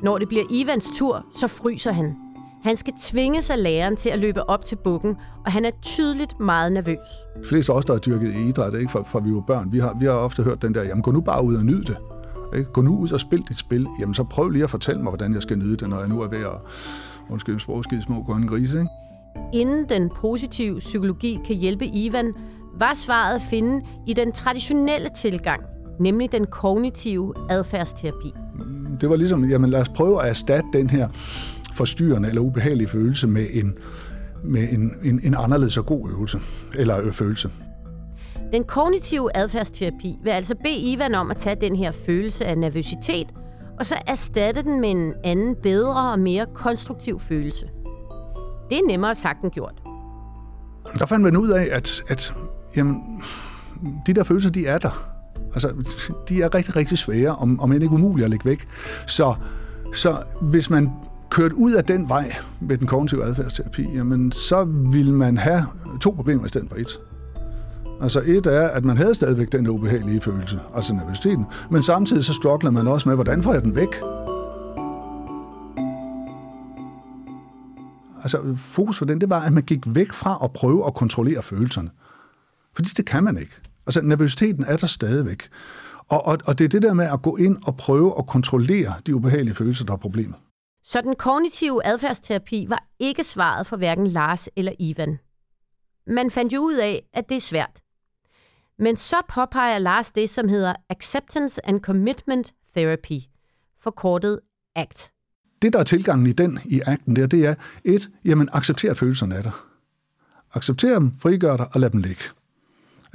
Når 0.03 0.18
det 0.18 0.27
bliver 0.27 0.44
Ivans 0.50 0.88
tur, 0.98 1.25
så 1.36 1.48
fryser 1.48 1.91
han. 1.91 2.15
Han 2.63 2.77
skal 2.77 2.94
tvinge 3.01 3.41
sig 3.41 3.58
læreren 3.58 3.96
til 3.96 4.10
at 4.10 4.20
løbe 4.20 4.50
op 4.50 4.65
til 4.65 4.75
bukken, 4.75 5.18
og 5.46 5.51
han 5.51 5.65
er 5.65 5.72
tydeligt 5.82 6.39
meget 6.39 6.72
nervøs. 6.72 7.08
De 7.44 7.48
fleste 7.48 7.72
af 7.72 7.77
os, 7.77 7.86
der 7.86 7.94
har 7.94 8.00
dyrket 8.00 8.34
idræt, 8.36 8.74
ikke, 8.74 8.91
fra, 8.91 9.01
fra 9.01 9.20
vi 9.20 9.34
var 9.34 9.41
børn, 9.41 9.72
vi 9.72 9.80
har, 9.80 9.98
vi 10.00 10.06
har 10.06 10.13
ofte 10.13 10.44
hørt 10.44 10.62
den 10.62 10.74
der, 10.74 10.84
jamen 10.84 11.01
gå 11.01 11.12
nu 11.12 11.22
bare 11.22 11.46
ud 11.46 11.56
og 11.56 11.65
nyd 11.65 11.84
det. 11.84 11.98
Ikke? 12.56 12.72
Gå 12.72 12.82
nu 12.82 12.98
ud 12.98 13.12
og 13.12 13.20
spil 13.20 13.44
dit 13.50 13.58
spil. 13.58 13.88
Jamen 14.00 14.13
så 14.13 14.24
prøv 14.24 14.50
lige 14.50 14.63
at 14.63 14.70
fortælle 14.70 15.01
mig, 15.01 15.10
hvordan 15.10 15.34
jeg 15.34 15.41
skal 15.41 15.58
nyde 15.58 15.77
det, 15.77 15.89
når 15.89 16.00
jeg 16.00 16.10
nu 16.10 16.22
er 16.22 16.27
ved 16.27 16.39
at, 16.39 16.62
undskyld 17.30 17.60
sprogskide 17.60 18.03
små 18.03 18.24
grønne 18.24 18.48
grise. 18.48 18.80
Ikke? 18.80 18.89
Inden 19.53 19.89
den 19.89 20.10
positive 20.10 20.79
psykologi 20.79 21.39
kan 21.46 21.55
hjælpe 21.55 21.86
Ivan, 21.86 22.34
var 22.79 22.93
svaret 22.93 23.36
at 23.36 23.41
finde 23.50 23.86
i 24.08 24.13
den 24.13 24.31
traditionelle 24.31 25.10
tilgang, 25.17 25.62
nemlig 26.00 26.31
den 26.31 26.46
kognitive 26.46 27.34
adfærdsterapi. 27.50 28.34
Det 29.01 29.10
var 29.10 29.15
ligesom, 29.15 29.46
jamen 29.46 29.70
lad 29.70 29.81
os 29.81 29.89
prøve 29.89 30.24
at 30.24 30.29
erstatte 30.29 30.70
den 30.74 30.89
her 30.89 31.08
forstyrrende 31.74 32.29
eller 32.29 32.41
ubehagelige 32.41 32.88
følelse 32.88 33.27
med 33.27 33.48
en, 33.51 33.77
med 34.43 34.67
en, 34.72 34.91
en, 35.03 35.20
en 35.24 35.36
anderledes 35.38 35.77
og 35.77 35.86
god 35.86 36.10
øvelse, 36.10 36.39
eller 36.77 37.12
følelse. 37.12 37.50
Den 38.53 38.63
kognitive 38.63 39.38
adfærdsterapi 39.38 40.17
vil 40.24 40.31
altså 40.31 40.55
bede 40.55 40.93
Ivan 40.93 41.15
om 41.15 41.31
at 41.31 41.38
tage 41.38 41.55
den 41.62 41.75
her 41.75 41.91
følelse 41.91 42.46
af 42.46 42.58
nervøsitet, 42.58 43.27
og 43.79 43.86
så 43.86 43.96
erstatte 44.08 44.63
den 44.63 44.81
med 44.81 44.91
en 44.91 45.13
anden, 45.24 45.55
bedre 45.63 46.12
og 46.12 46.20
mere 46.20 46.46
konstruktiv 46.53 47.20
følelse. 47.20 47.67
Det 48.72 48.80
er 48.80 48.88
nemmere 48.88 49.16
sagt 49.16 49.44
end 49.44 49.51
gjort. 49.51 49.74
Der 51.00 51.06
fandt 51.06 51.24
man 51.24 51.38
ud 51.38 51.50
af, 51.50 51.68
at, 51.72 52.04
at 52.08 52.34
jamen, 52.75 53.22
de 54.06 54.13
der 54.13 54.24
følelser, 54.24 54.50
de 54.50 54.66
er 54.66 54.78
der. 54.78 55.08
Altså, 55.54 55.74
de 56.30 56.42
er 56.42 56.56
rigtig, 56.56 56.75
rigtig 56.75 56.98
svære, 56.98 57.36
om, 57.36 57.60
om 57.60 57.72
end 57.72 57.84
ikke 57.84 57.96
umulige 57.96 58.25
at 58.25 58.30
lægge 58.30 58.46
væk. 58.46 58.68
Så, 59.08 59.36
så 59.94 60.16
hvis 60.42 60.70
man 60.70 60.92
kørt 61.30 61.51
ud 61.51 61.72
af 61.72 61.84
den 61.84 62.10
vej 62.10 62.36
med 62.60 62.78
den 62.78 62.88
kognitive 62.88 63.24
adfærdsterapi, 63.24 63.88
jamen, 63.96 64.32
så 64.32 64.63
ville 64.63 65.13
man 65.13 65.38
have 65.38 65.66
to 66.01 66.12
problemer 66.12 66.46
i 66.46 66.50
stedet 66.50 66.70
for 66.70 66.75
et. 66.75 67.00
Altså 68.01 68.22
et 68.25 68.46
er, 68.46 68.68
at 68.68 68.86
man 68.86 68.98
havde 68.98 69.16
stadigvæk 69.16 69.51
den 69.51 69.68
ubehagelige 69.68 70.22
følelse, 70.22 70.60
altså 70.75 70.94
nervøsiteten, 70.94 71.46
men 71.72 71.84
samtidig 71.84 72.25
så 72.25 72.34
struggler 72.34 72.72
man 72.72 72.88
også 72.88 73.10
med, 73.10 73.16
hvordan 73.16 73.44
får 73.44 73.54
jeg 73.54 73.63
den 73.63 73.75
væk? 73.75 74.01
Altså 78.24 78.56
fokus 78.56 78.98
for 78.98 79.06
den, 79.06 79.22
det 79.22 79.30
var, 79.30 79.42
at 79.42 79.54
man 79.54 79.63
gik 79.63 79.80
væk 79.86 80.13
fra 80.13 80.38
at 80.44 80.54
prøve 80.54 80.88
at 80.88 80.94
kontrollere 80.94 81.42
følelserne. 81.44 81.90
Fordi 82.75 82.90
det 82.90 83.06
kan 83.06 83.24
man 83.24 83.38
ikke. 83.38 83.62
Altså 83.88 84.01
nervøsiteten 84.01 84.63
er 84.63 84.78
der 84.78 84.88
stadigvæk. 84.88 85.50
Og, 86.10 86.25
og, 86.25 86.38
og 86.46 86.60
det 86.60 86.66
er 86.66 86.70
det 86.70 86.82
der 86.82 86.94
med 86.94 87.06
at 87.13 87.22
gå 87.22 87.38
ind 87.38 87.58
og 87.66 87.78
prøve 87.78 88.13
at 88.18 88.28
kontrollere 88.28 88.94
de 89.06 89.16
ubehagelige 89.16 89.56
følelser, 89.56 89.86
der 89.86 89.94
er 89.94 89.98
problemet. 89.98 90.36
Så 90.84 91.01
den 91.01 91.16
kognitive 91.16 91.86
adfærdsterapi 91.86 92.66
var 92.70 92.84
ikke 93.00 93.24
svaret 93.24 93.68
for 93.68 93.78
hverken 93.78 94.08
Lars 94.08 94.50
eller 94.56 94.72
Ivan. 94.80 95.20
Man 96.08 96.32
fandt 96.32 96.54
jo 96.54 96.62
ud 96.62 96.75
af, 96.75 97.10
at 97.13 97.30
det 97.30 97.36
er 97.38 97.42
svært. 97.42 97.82
Men 98.80 98.96
så 98.96 99.16
påpeger 99.30 99.78
Lars 99.78 100.12
det, 100.12 100.30
som 100.30 100.48
hedder 100.48 100.74
Acceptance 100.90 101.66
and 101.66 101.82
Commitment 101.82 102.54
Therapy, 102.75 103.20
forkortet 103.80 104.40
ACT. 104.75 105.12
Det, 105.62 105.74
der 105.74 105.80
er 105.80 105.84
tilgangen 105.84 106.27
i 106.27 106.32
den, 106.32 106.60
i 106.65 106.82
akten 106.86 107.15
der, 107.15 107.27
det 107.27 107.46
er 107.46 107.53
et, 107.86 108.10
jamen 108.25 108.50
accepter, 108.51 108.94
følelserne 108.94 109.36
af 109.36 109.44
der. 109.44 109.65
Accepter 110.53 111.00
dem, 111.00 111.12
frigør 111.20 111.58
dig 111.58 111.68
og 111.72 111.82
lad 111.82 111.89
dem 111.89 112.00
ligge. 112.00 112.24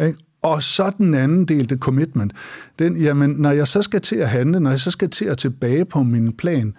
Ikke? 0.00 0.18
Og 0.42 0.62
så 0.62 0.92
den 0.98 1.14
anden 1.14 1.44
del, 1.44 1.70
det 1.70 1.78
commitment, 1.78 2.32
den, 2.78 2.96
jamen, 2.96 3.30
når 3.30 3.50
jeg 3.50 3.68
så 3.68 3.82
skal 3.82 4.00
til 4.00 4.16
at 4.16 4.28
handle, 4.28 4.60
når 4.60 4.70
jeg 4.70 4.80
så 4.80 4.90
skal 4.90 5.10
til 5.10 5.24
at 5.24 5.38
tilbage 5.38 5.84
på 5.84 6.02
min 6.02 6.32
plan, 6.32 6.74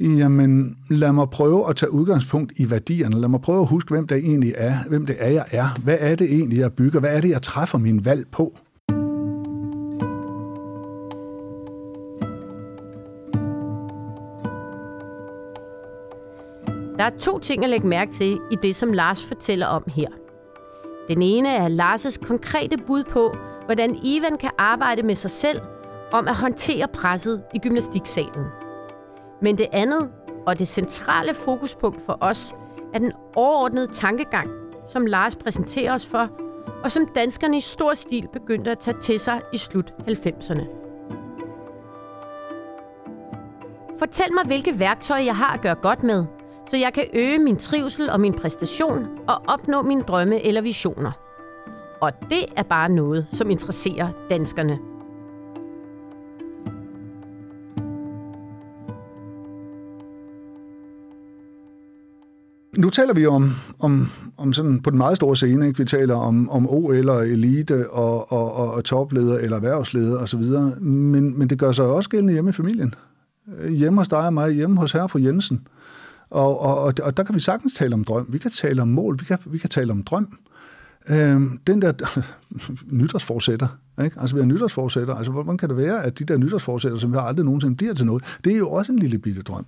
jamen, 0.00 0.76
lad 0.90 1.12
mig 1.12 1.30
prøve 1.30 1.70
at 1.70 1.76
tage 1.76 1.92
udgangspunkt 1.92 2.52
i 2.56 2.70
værdierne. 2.70 3.20
Lad 3.20 3.28
mig 3.28 3.40
prøve 3.40 3.60
at 3.60 3.68
huske, 3.68 3.94
hvem 3.94 4.06
det 4.06 4.16
egentlig 4.16 4.54
er, 4.56 4.74
hvem 4.88 5.06
det 5.06 5.16
er, 5.18 5.28
jeg 5.28 5.44
er. 5.50 5.68
Hvad 5.84 5.96
er 6.00 6.14
det 6.14 6.34
egentlig, 6.34 6.58
jeg 6.58 6.72
bygger? 6.72 7.00
Hvad 7.00 7.16
er 7.16 7.20
det, 7.20 7.28
jeg 7.28 7.42
træffer 7.42 7.78
min 7.78 8.04
valg 8.04 8.26
på? 8.32 8.58
Der 16.98 17.04
er 17.04 17.10
to 17.10 17.38
ting 17.38 17.64
at 17.64 17.70
lægge 17.70 17.86
mærke 17.86 18.12
til 18.12 18.40
i 18.50 18.56
det, 18.62 18.76
som 18.76 18.92
Lars 18.92 19.24
fortæller 19.24 19.66
om 19.66 19.84
her. 19.86 20.08
Den 21.08 21.22
ene 21.22 21.48
er 21.48 21.68
Lars' 21.68 22.26
konkrete 22.26 22.76
bud 22.76 23.04
på, 23.04 23.34
hvordan 23.64 23.98
Ivan 24.02 24.36
kan 24.36 24.50
arbejde 24.58 25.02
med 25.02 25.14
sig 25.14 25.30
selv 25.30 25.60
om 26.12 26.28
at 26.28 26.34
håndtere 26.34 26.88
presset 26.88 27.42
i 27.54 27.58
gymnastiksalen. 27.58 28.46
Men 29.42 29.58
det 29.58 29.66
andet, 29.72 30.10
og 30.46 30.58
det 30.58 30.68
centrale 30.68 31.34
fokuspunkt 31.34 32.00
for 32.06 32.18
os, 32.20 32.54
er 32.94 32.98
den 32.98 33.12
overordnede 33.36 33.86
tankegang, 33.86 34.50
som 34.88 35.06
Lars 35.06 35.36
præsenterer 35.36 35.94
os 35.94 36.06
for, 36.06 36.28
og 36.84 36.92
som 36.92 37.06
danskerne 37.14 37.58
i 37.58 37.60
stor 37.60 37.94
stil 37.94 38.28
begyndte 38.32 38.70
at 38.70 38.78
tage 38.78 39.00
til 39.00 39.20
sig 39.20 39.40
i 39.52 39.56
slut 39.56 39.94
90'erne. 40.08 40.64
Fortæl 43.98 44.32
mig, 44.32 44.46
hvilke 44.46 44.78
værktøjer 44.78 45.22
jeg 45.22 45.36
har 45.36 45.54
at 45.54 45.60
gøre 45.60 45.74
godt 45.74 46.02
med– 46.02 46.24
så 46.68 46.76
jeg 46.76 46.92
kan 46.94 47.04
øge 47.14 47.38
min 47.38 47.56
trivsel 47.56 48.10
og 48.10 48.20
min 48.20 48.34
præstation 48.34 49.06
og 49.28 49.42
opnå 49.46 49.82
mine 49.82 50.02
drømme 50.02 50.46
eller 50.46 50.60
visioner. 50.60 51.10
Og 52.00 52.12
det 52.30 52.44
er 52.56 52.62
bare 52.62 52.88
noget, 52.88 53.26
som 53.32 53.50
interesserer 53.50 54.08
danskerne. 54.30 54.78
Nu 62.76 62.90
taler 62.90 63.14
vi 63.14 63.26
om, 63.26 63.50
om, 63.78 64.06
om 64.36 64.52
sådan 64.52 64.80
på 64.80 64.90
den 64.90 64.98
meget 64.98 65.16
store 65.16 65.36
scene, 65.36 65.66
ikke? 65.66 65.78
vi 65.78 65.84
taler 65.84 66.14
om, 66.16 66.50
om 66.50 66.68
OL 66.70 67.08
og 67.08 67.28
elite 67.28 67.90
og, 67.90 68.32
og, 68.32 68.52
og, 68.54 68.74
og 68.74 68.84
topleder 68.84 69.38
eller 69.38 69.56
erhvervsleder 69.56 70.18
osv., 70.18 70.42
men, 70.80 71.38
men 71.38 71.50
det 71.50 71.58
gør 71.58 71.72
sig 71.72 71.84
også 71.84 72.10
gældende 72.10 72.32
hjemme 72.32 72.50
i 72.50 72.52
familien. 72.52 72.94
Hjemme 73.68 74.00
hos 74.00 74.08
dig 74.08 74.26
og 74.26 74.34
mig, 74.34 74.52
hjemme 74.52 74.76
hos 74.76 74.92
herre 74.92 75.08
fru 75.08 75.18
Jensen. 75.18 75.66
Og, 76.30 76.60
og, 76.60 76.78
og, 76.78 76.94
og 77.02 77.16
der 77.16 77.22
kan 77.22 77.34
vi 77.34 77.40
sagtens 77.40 77.74
tale 77.74 77.94
om 77.94 78.04
drøm. 78.04 78.26
Vi 78.28 78.38
kan 78.38 78.50
tale 78.50 78.82
om 78.82 78.88
mål. 78.88 79.18
Vi 79.20 79.24
kan, 79.24 79.38
vi 79.46 79.58
kan 79.58 79.70
tale 79.70 79.92
om 79.92 80.02
drøm. 80.02 80.38
Øhm, 81.10 81.58
den 81.66 81.82
der 81.82 81.92
nytårsforsætter, 83.00 83.68
ikke? 84.04 84.20
altså 84.20 84.36
vi 84.36 84.40
har 84.40 84.46
nytårsforsætter, 84.46 85.14
altså 85.14 85.32
hvordan 85.32 85.58
kan 85.58 85.68
det 85.68 85.76
være, 85.76 86.04
at 86.04 86.18
de 86.18 86.24
der 86.24 86.36
nytårsforsætter, 86.36 86.98
som 86.98 87.12
vi 87.12 87.18
aldrig 87.20 87.44
nogensinde 87.44 87.76
bliver 87.76 87.94
til 87.94 88.06
noget, 88.06 88.38
det 88.44 88.52
er 88.52 88.58
jo 88.58 88.70
også 88.70 88.92
en 88.92 88.98
lille 88.98 89.18
bitte 89.18 89.42
drøm. 89.42 89.66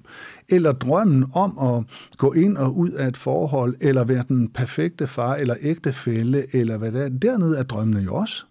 Eller 0.48 0.72
drømmen 0.72 1.26
om 1.34 1.58
at 1.58 1.84
gå 2.16 2.32
ind 2.32 2.56
og 2.56 2.76
ud 2.76 2.90
af 2.90 3.08
et 3.08 3.16
forhold, 3.16 3.74
eller 3.80 4.04
være 4.04 4.24
den 4.28 4.48
perfekte 4.48 5.06
far, 5.06 5.34
eller 5.34 5.54
ægtefælle, 5.60 6.56
eller 6.56 6.76
hvad 6.76 6.92
det 6.92 7.02
er, 7.02 7.08
dernede 7.08 7.58
er 7.58 7.62
drømmene 7.62 8.00
jo 8.00 8.14
også. 8.14 8.44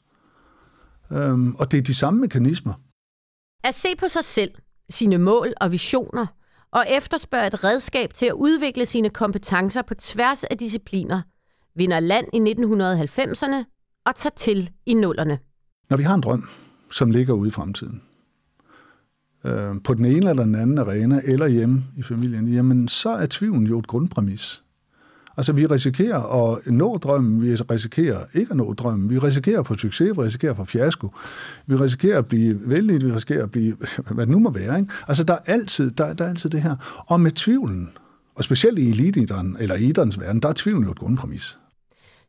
Øhm, 1.12 1.56
og 1.56 1.72
det 1.72 1.78
er 1.78 1.82
de 1.82 1.94
samme 1.94 2.20
mekanismer. 2.20 2.74
At 3.64 3.76
se 3.76 3.88
på 4.00 4.08
sig 4.08 4.24
selv, 4.24 4.52
sine 4.90 5.18
mål 5.18 5.54
og 5.62 5.72
visioner– 5.72 6.26
og 6.72 6.86
efterspørger 6.90 7.48
et 7.48 7.64
redskab 7.64 8.14
til 8.14 8.26
at 8.26 8.34
udvikle 8.34 8.86
sine 8.86 9.10
kompetencer 9.10 9.82
på 9.82 9.94
tværs 9.94 10.44
af 10.44 10.58
discipliner, 10.58 11.22
vinder 11.76 12.00
land 12.00 12.28
i 12.34 12.38
1990'erne 12.38 13.66
og 14.06 14.16
tager 14.16 14.34
til 14.36 14.70
i 14.86 14.94
nullerne. 14.94 15.40
Når 15.90 15.98
vi 15.98 16.04
har 16.04 16.16
en 16.16 16.22
drøm, 16.22 16.50
som 16.92 17.12
ligger 17.12 17.34
ude 17.34 17.48
i 17.48 17.52
fremtiden, 17.52 18.02
øh, 19.46 19.76
på 19.84 19.94
den 19.94 20.06
ene 20.06 20.30
eller 20.30 20.44
den 20.44 20.56
anden 20.56 20.78
arena, 20.78 21.22
eller 21.26 21.48
hjemme 21.48 21.84
i 21.98 22.04
familien, 22.04 22.48
jamen 22.48 22.88
så 22.88 23.10
er 23.10 23.26
tvivlen 23.30 23.68
jo 23.68 23.80
et 23.80 23.88
grundpræmis. 23.88 24.64
Altså, 25.40 25.54
vi 25.54 25.66
risikerer 25.66 26.52
at 26.54 26.68
nå 26.68 26.98
drømmen, 26.98 27.42
vi 27.42 27.56
risikerer 27.56 28.26
ikke 28.34 28.52
at 28.52 28.58
nå 28.58 28.74
drømmen, 28.74 29.10
vi 29.10 29.18
risikerer 29.18 29.60
at 29.60 29.68
få 29.68 29.78
succes, 29.78 30.18
vi 30.18 30.22
risikerer 30.22 30.52
at 30.52 30.58
få 30.58 30.66
fiasko, 30.66 31.14
vi 31.68 31.76
risikerer 31.76 32.18
at 32.18 32.28
blive 32.28 32.60
vældig, 32.70 33.08
vi 33.08 33.14
risikerer 33.14 33.44
at 33.44 33.52
blive, 33.52 33.78
hvad 34.16 34.26
det 34.26 34.30
nu 34.30 34.40
må 34.40 34.52
være. 34.52 34.80
Ikke? 34.80 34.92
Altså, 35.08 35.24
der 35.24 35.34
er, 35.34 35.40
altid, 35.46 35.92
der, 35.92 36.14
der 36.14 36.26
er 36.26 36.30
altid 36.30 36.50
det 36.50 36.62
her. 36.62 37.04
Og 37.08 37.22
med 37.22 37.32
tvivlen, 37.32 37.90
og 38.36 38.44
specielt 38.44 38.80
i 38.80 38.90
elitidrætten, 38.90 39.58
eller 39.60 39.76
i 39.76 39.84
idrættens 39.84 40.20
verden, 40.20 40.42
der 40.42 40.50
er 40.50 40.54
tvivlen 40.54 40.84
jo 40.84 40.92
et 40.92 41.00
grundpræmis. 41.00 41.58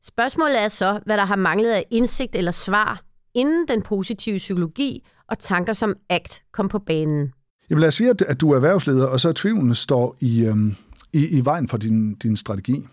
Spørgsmålet 0.04 0.62
er 0.62 0.68
så, 0.68 1.00
hvad 1.06 1.16
der 1.16 1.24
har 1.24 1.36
manglet 1.36 1.70
af 1.70 1.84
indsigt 1.90 2.36
eller 2.36 2.52
svar, 2.52 3.02
inden 3.34 3.68
den 3.68 3.82
positive 3.82 4.38
psykologi 4.38 5.06
og 5.28 5.38
tanker 5.38 5.72
som 5.72 5.94
ACT 6.10 6.42
kom 6.52 6.68
på 6.68 6.78
banen. 6.78 7.32
Jeg 7.70 7.76
vil 7.76 7.80
lade 7.80 7.92
sige, 7.92 8.14
at 8.28 8.40
du 8.40 8.50
er 8.50 8.56
erhvervsleder, 8.56 9.06
og 9.06 9.20
så 9.20 9.32
tvivlen 9.32 9.74
står 9.74 10.16
i, 10.20 10.44
øhm, 10.44 10.76
i, 11.12 11.38
i 11.38 11.44
vejen 11.44 11.68
for 11.68 11.76
din, 11.76 12.14
din 12.14 12.36
strategi. 12.36 12.86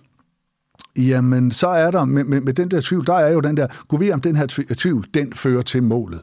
Jamen, 0.98 1.52
så 1.52 1.68
er 1.68 1.92
der 1.92 2.06
med, 2.06 2.24
med, 2.24 2.42
med 2.42 2.54
den 2.54 2.72
der 2.72 2.82
tvivl, 2.82 3.06
der 3.06 3.14
er 3.14 3.34
jo 3.34 3.40
den 3.40 3.58
der, 3.58 3.68
kunne 3.88 4.00
vi 4.00 4.12
om 4.12 4.22
den 4.22 4.36
her 4.36 4.46
tvivl, 4.78 5.06
den 5.14 5.34
fører 5.34 5.62
til 5.62 5.84
målet. 5.84 6.22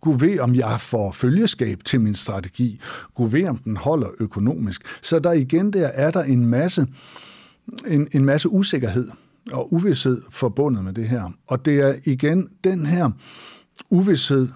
Gud 0.00 0.18
ved, 0.18 0.38
om 0.38 0.54
jeg 0.54 0.80
får 0.80 1.12
følgeskab 1.12 1.84
til 1.84 2.00
min 2.00 2.14
strategi. 2.14 2.80
Gud 3.14 3.30
ved, 3.30 3.48
om 3.48 3.58
den 3.58 3.76
holder 3.76 4.08
økonomisk. 4.20 4.82
Så 5.02 5.18
der 5.18 5.32
igen 5.32 5.72
der 5.72 5.86
er 5.86 6.10
der 6.10 6.22
en 6.22 6.46
masse, 6.46 6.86
en, 7.86 8.08
en 8.12 8.24
masse 8.24 8.48
usikkerhed 8.48 9.08
og 9.52 9.72
uvidshed 9.72 10.22
forbundet 10.30 10.84
med 10.84 10.92
det 10.92 11.08
her. 11.08 11.32
Og 11.46 11.64
det 11.64 11.80
er 11.80 11.94
igen 12.04 12.48
den 12.64 12.86
her 12.86 13.10
uvidshed, 13.90 14.48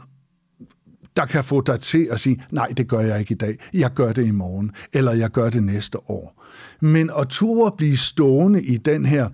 der 1.16 1.26
kan 1.26 1.44
få 1.44 1.60
dig 1.60 1.80
til 1.80 2.08
at 2.10 2.20
sige, 2.20 2.42
nej, 2.50 2.66
det 2.66 2.88
gør 2.88 3.00
jeg 3.00 3.20
ikke 3.20 3.34
i 3.34 3.36
dag, 3.36 3.58
jeg 3.74 3.90
gør 3.94 4.12
det 4.12 4.26
i 4.26 4.30
morgen, 4.30 4.72
eller 4.92 5.12
jeg 5.12 5.30
gør 5.30 5.50
det 5.50 5.62
næste 5.62 6.10
år. 6.10 6.44
Men 6.80 7.10
at 7.18 7.28
turde 7.28 7.74
blive 7.76 7.96
stående 7.96 8.62
i 8.64 8.76
den 8.76 9.06
her 9.06 9.28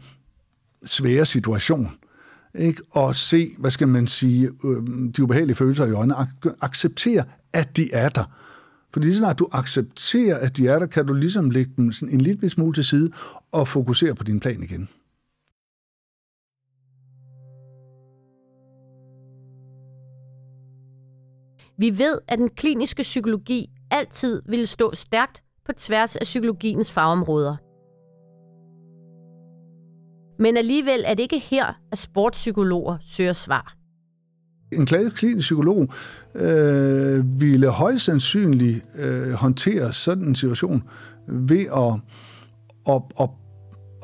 svære 0.84 1.26
situation, 1.26 1.90
ikke? 2.54 2.82
og 2.90 3.16
se, 3.16 3.54
hvad 3.58 3.70
skal 3.70 3.88
man 3.88 4.06
sige, 4.06 4.50
øh, 4.64 4.82
de 5.16 5.22
ubehagelige 5.22 5.56
følelser 5.56 5.86
i 5.86 5.92
øjnene, 5.92 6.14
acceptere, 6.60 7.24
at 7.52 7.76
de 7.76 7.92
er 7.92 8.08
der. 8.08 8.24
Fordi 8.92 9.06
lige 9.06 9.16
snart 9.16 9.38
du 9.38 9.48
accepterer, 9.52 10.38
at 10.38 10.56
de 10.56 10.68
er 10.68 10.78
der, 10.78 10.86
kan 10.86 11.06
du 11.06 11.12
ligesom 11.12 11.50
lægge 11.50 11.72
dem 11.76 11.92
sådan 11.92 12.14
en 12.14 12.20
lille 12.20 12.50
smule 12.50 12.72
til 12.72 12.84
side 12.84 13.10
og 13.52 13.68
fokusere 13.68 14.14
på 14.14 14.24
din 14.24 14.40
plan 14.40 14.62
igen. 14.62 14.88
Vi 21.78 21.98
ved, 21.98 22.18
at 22.28 22.38
den 22.38 22.48
kliniske 22.48 23.02
psykologi 23.02 23.70
altid 23.90 24.42
ville 24.48 24.66
stå 24.66 24.94
stærkt 24.94 25.42
på 25.66 25.72
tværs 25.72 26.16
af 26.16 26.24
psykologiens 26.24 26.92
fagområder– 26.92 27.56
men 30.40 30.56
alligevel 30.56 31.04
er 31.06 31.14
det 31.14 31.22
ikke 31.22 31.38
her, 31.38 31.78
at 31.92 31.98
sportspsykologer 31.98 32.98
søger 33.04 33.32
svar. 33.32 33.74
En 34.72 34.86
klinisk 34.86 35.44
psykolog 35.44 35.88
øh, 36.34 37.40
ville 37.40 37.68
højst 37.68 38.04
sandsynligt 38.04 38.84
øh, 38.98 39.32
håndtere 39.32 39.92
sådan 39.92 40.24
en 40.24 40.34
situation 40.34 40.82
ved 41.28 41.66
at, 41.76 42.00
at, 42.94 43.02
at, 43.20 43.28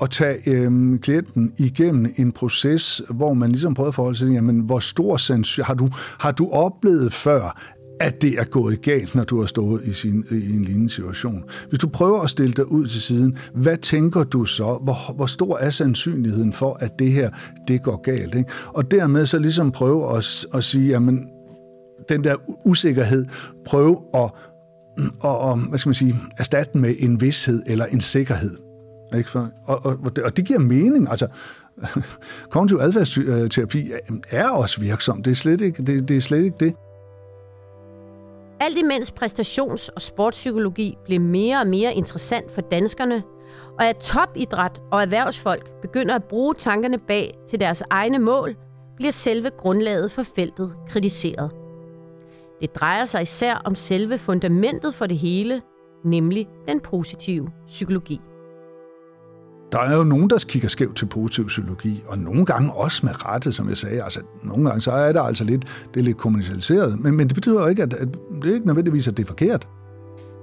at 0.02 0.10
tage 0.10 0.50
øh, 0.50 0.98
klienten 1.00 1.52
igennem 1.58 2.12
en 2.16 2.32
proces, 2.32 3.02
hvor 3.10 3.34
man 3.34 3.50
ligesom 3.50 3.74
prøver 3.74 3.88
at 3.88 3.94
forholde 3.94 4.18
sig 4.18 4.26
til, 4.26 4.34
jamen, 4.34 4.60
hvor 4.60 4.78
stor 4.78 5.16
sandsynlighed 5.16 5.66
har 5.66 5.74
du, 5.74 5.88
har 6.20 6.32
du 6.32 6.50
oplevet 6.50 7.12
før, 7.12 7.60
at 8.00 8.22
det 8.22 8.38
er 8.38 8.44
gået 8.44 8.82
galt, 8.82 9.14
når 9.14 9.24
du 9.24 9.40
har 9.40 9.46
stået 9.46 9.84
i, 9.84 9.92
sin, 9.92 10.24
i 10.30 10.56
en 10.56 10.64
lignende 10.64 10.90
situation. 10.90 11.44
Hvis 11.68 11.78
du 11.78 11.88
prøver 11.88 12.20
at 12.20 12.30
stille 12.30 12.52
dig 12.52 12.72
ud 12.72 12.86
til 12.86 13.02
siden, 13.02 13.38
hvad 13.54 13.76
tænker 13.76 14.24
du 14.24 14.44
så? 14.44 14.78
Hvor, 14.82 15.14
hvor 15.14 15.26
stor 15.26 15.58
er 15.58 15.70
sandsynligheden 15.70 16.52
for, 16.52 16.76
at 16.80 16.98
det 16.98 17.12
her 17.12 17.30
det 17.68 17.82
går 17.82 18.02
galt? 18.02 18.34
Ikke? 18.34 18.50
Og 18.66 18.90
dermed 18.90 19.26
så 19.26 19.38
ligesom 19.38 19.72
prøve 19.72 20.16
at, 20.16 20.46
at 20.54 20.64
sige, 20.64 20.88
jamen, 20.88 21.28
den 22.08 22.24
der 22.24 22.36
usikkerhed, 22.64 23.26
prøve 23.66 24.00
at 24.14 24.30
og, 25.20 25.38
og, 25.38 25.58
hvad 25.58 25.78
skal 25.78 25.88
man 25.88 25.94
sige, 25.94 26.16
erstatte 26.38 26.72
den 26.72 26.80
med 26.80 26.94
en 26.98 27.20
vidshed 27.20 27.62
eller 27.66 27.84
en 27.84 28.00
sikkerhed. 28.00 28.56
Ikke? 29.16 29.30
Og, 29.34 29.50
og, 29.64 29.98
og, 30.04 30.16
det, 30.16 30.24
og 30.24 30.36
det 30.36 30.44
giver 30.44 30.58
mening. 30.58 31.10
Altså, 31.10 31.26
kognitiv 32.50 32.78
adfærdsterapi 32.80 33.90
er 34.30 34.48
også 34.48 34.80
virksom. 34.80 35.22
Det 35.22 35.30
er 35.30 35.34
slet 35.34 35.60
ikke 35.60 35.82
det. 35.82 36.08
det, 36.08 36.16
er 36.16 36.20
slet 36.20 36.44
ikke 36.44 36.56
det. 36.60 36.74
Alt 38.60 38.78
imens 38.78 39.12
præstations- 39.20 39.88
og 39.94 40.02
sportspsykologi 40.02 40.96
blev 41.04 41.20
mere 41.20 41.60
og 41.60 41.66
mere 41.66 41.94
interessant 41.94 42.52
for 42.52 42.60
danskerne, 42.60 43.22
og 43.78 43.88
at 43.88 43.96
topidræt 43.96 44.82
og 44.92 45.02
erhvervsfolk 45.02 45.80
begynder 45.82 46.14
at 46.14 46.24
bruge 46.24 46.54
tankerne 46.54 46.98
bag 46.98 47.38
til 47.48 47.60
deres 47.60 47.82
egne 47.90 48.18
mål, 48.18 48.56
bliver 48.96 49.12
selve 49.12 49.50
grundlaget 49.50 50.10
for 50.10 50.22
feltet 50.22 50.72
kritiseret. 50.88 51.50
Det 52.60 52.74
drejer 52.74 53.04
sig 53.04 53.22
især 53.22 53.54
om 53.64 53.74
selve 53.74 54.18
fundamentet 54.18 54.94
for 54.94 55.06
det 55.06 55.18
hele, 55.18 55.62
nemlig 56.04 56.48
den 56.68 56.80
positive 56.80 57.48
psykologi. 57.66 58.20
Der 59.72 59.78
er 59.78 59.96
jo 59.96 60.04
nogen, 60.04 60.30
der 60.30 60.44
kigger 60.48 60.68
skævt 60.68 60.96
til 60.96 61.06
positiv 61.06 61.46
psykologi, 61.46 62.02
og 62.06 62.18
nogle 62.18 62.44
gange 62.44 62.72
også 62.72 63.06
med 63.06 63.26
rette, 63.26 63.52
som 63.52 63.68
jeg 63.68 63.76
sagde. 63.76 64.02
Altså, 64.02 64.20
nogle 64.42 64.68
gange 64.68 64.80
så 64.80 64.90
er 64.90 65.12
det 65.12 65.20
altså 65.24 65.44
lidt, 65.44 65.88
det 65.94 66.00
er 66.00 66.04
lidt 66.04 66.16
kommercialiseret, 66.16 67.00
men, 67.00 67.16
men 67.16 67.28
det 67.28 67.34
betyder 67.34 67.68
ikke, 67.68 67.82
at, 67.82 67.92
at 67.92 68.08
det 68.42 68.50
er 68.50 68.54
ikke 68.54 68.66
nødvendigvis, 68.66 69.08
at 69.08 69.16
det 69.16 69.22
er 69.22 69.26
forkert. 69.26 69.68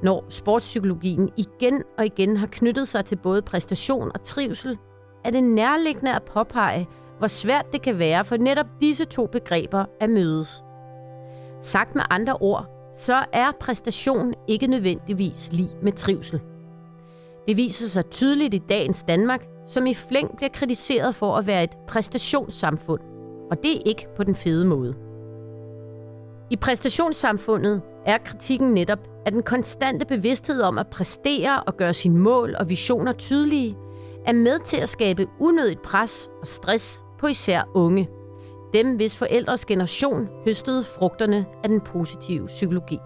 Når 0.03 0.25
sportspsykologien 0.29 1.29
igen 1.37 1.83
og 1.97 2.05
igen 2.05 2.37
har 2.37 2.47
knyttet 2.51 2.87
sig 2.87 3.05
til 3.05 3.15
både 3.15 3.41
præstation 3.41 4.11
og 4.13 4.23
trivsel, 4.23 4.77
er 5.25 5.31
det 5.31 5.43
nærliggende 5.43 6.15
at 6.15 6.23
påpege, 6.33 6.87
hvor 7.17 7.27
svært 7.27 7.65
det 7.73 7.81
kan 7.81 7.99
være 7.99 8.25
for 8.25 8.37
netop 8.37 8.65
disse 8.81 9.05
to 9.05 9.27
begreber 9.27 9.85
at 10.01 10.09
mødes. 10.09 10.63
Sagt 11.61 11.95
med 11.95 12.03
andre 12.09 12.33
ord, 12.33 12.65
så 12.95 13.25
er 13.33 13.51
præstation 13.59 14.33
ikke 14.47 14.67
nødvendigvis 14.67 15.49
lige 15.51 15.71
med 15.81 15.91
trivsel. 15.91 16.41
Det 17.47 17.57
viser 17.57 17.87
sig 17.87 18.05
tydeligt 18.05 18.53
i 18.53 18.57
dagens 18.57 19.03
Danmark, 19.03 19.47
som 19.67 19.85
i 19.85 19.93
flæng 19.93 20.37
bliver 20.37 20.49
kritiseret 20.53 21.15
for 21.15 21.35
at 21.35 21.47
være 21.47 21.63
et 21.63 21.77
præstationssamfund. 21.87 23.01
Og 23.51 23.57
det 23.63 23.75
er 23.75 23.81
ikke 23.85 24.07
på 24.17 24.23
den 24.23 24.35
fede 24.35 24.65
måde. 24.65 24.93
I 26.49 26.55
præstationssamfundet 26.55 27.81
er 28.05 28.17
kritikken 28.17 28.73
netop, 28.73 28.99
at 29.25 29.33
den 29.33 29.43
konstante 29.43 30.05
bevidsthed 30.05 30.61
om 30.61 30.77
at 30.77 30.87
præstere 30.87 31.63
og 31.63 31.77
gøre 31.77 31.93
sine 31.93 32.19
mål 32.19 32.55
og 32.59 32.69
visioner 32.69 33.13
tydelige, 33.13 33.77
er 34.25 34.33
med 34.33 34.59
til 34.65 34.77
at 34.77 34.89
skabe 34.89 35.27
unødigt 35.39 35.81
pres 35.81 36.29
og 36.41 36.47
stress 36.47 37.03
på 37.19 37.27
især 37.27 37.69
unge. 37.73 38.09
Dem, 38.73 38.95
hvis 38.95 39.17
forældres 39.17 39.65
generation 39.65 40.29
høstede 40.45 40.83
frugterne 40.83 41.45
af 41.63 41.69
den 41.69 41.81
positive 41.81 42.47
psykologi. 42.47 42.97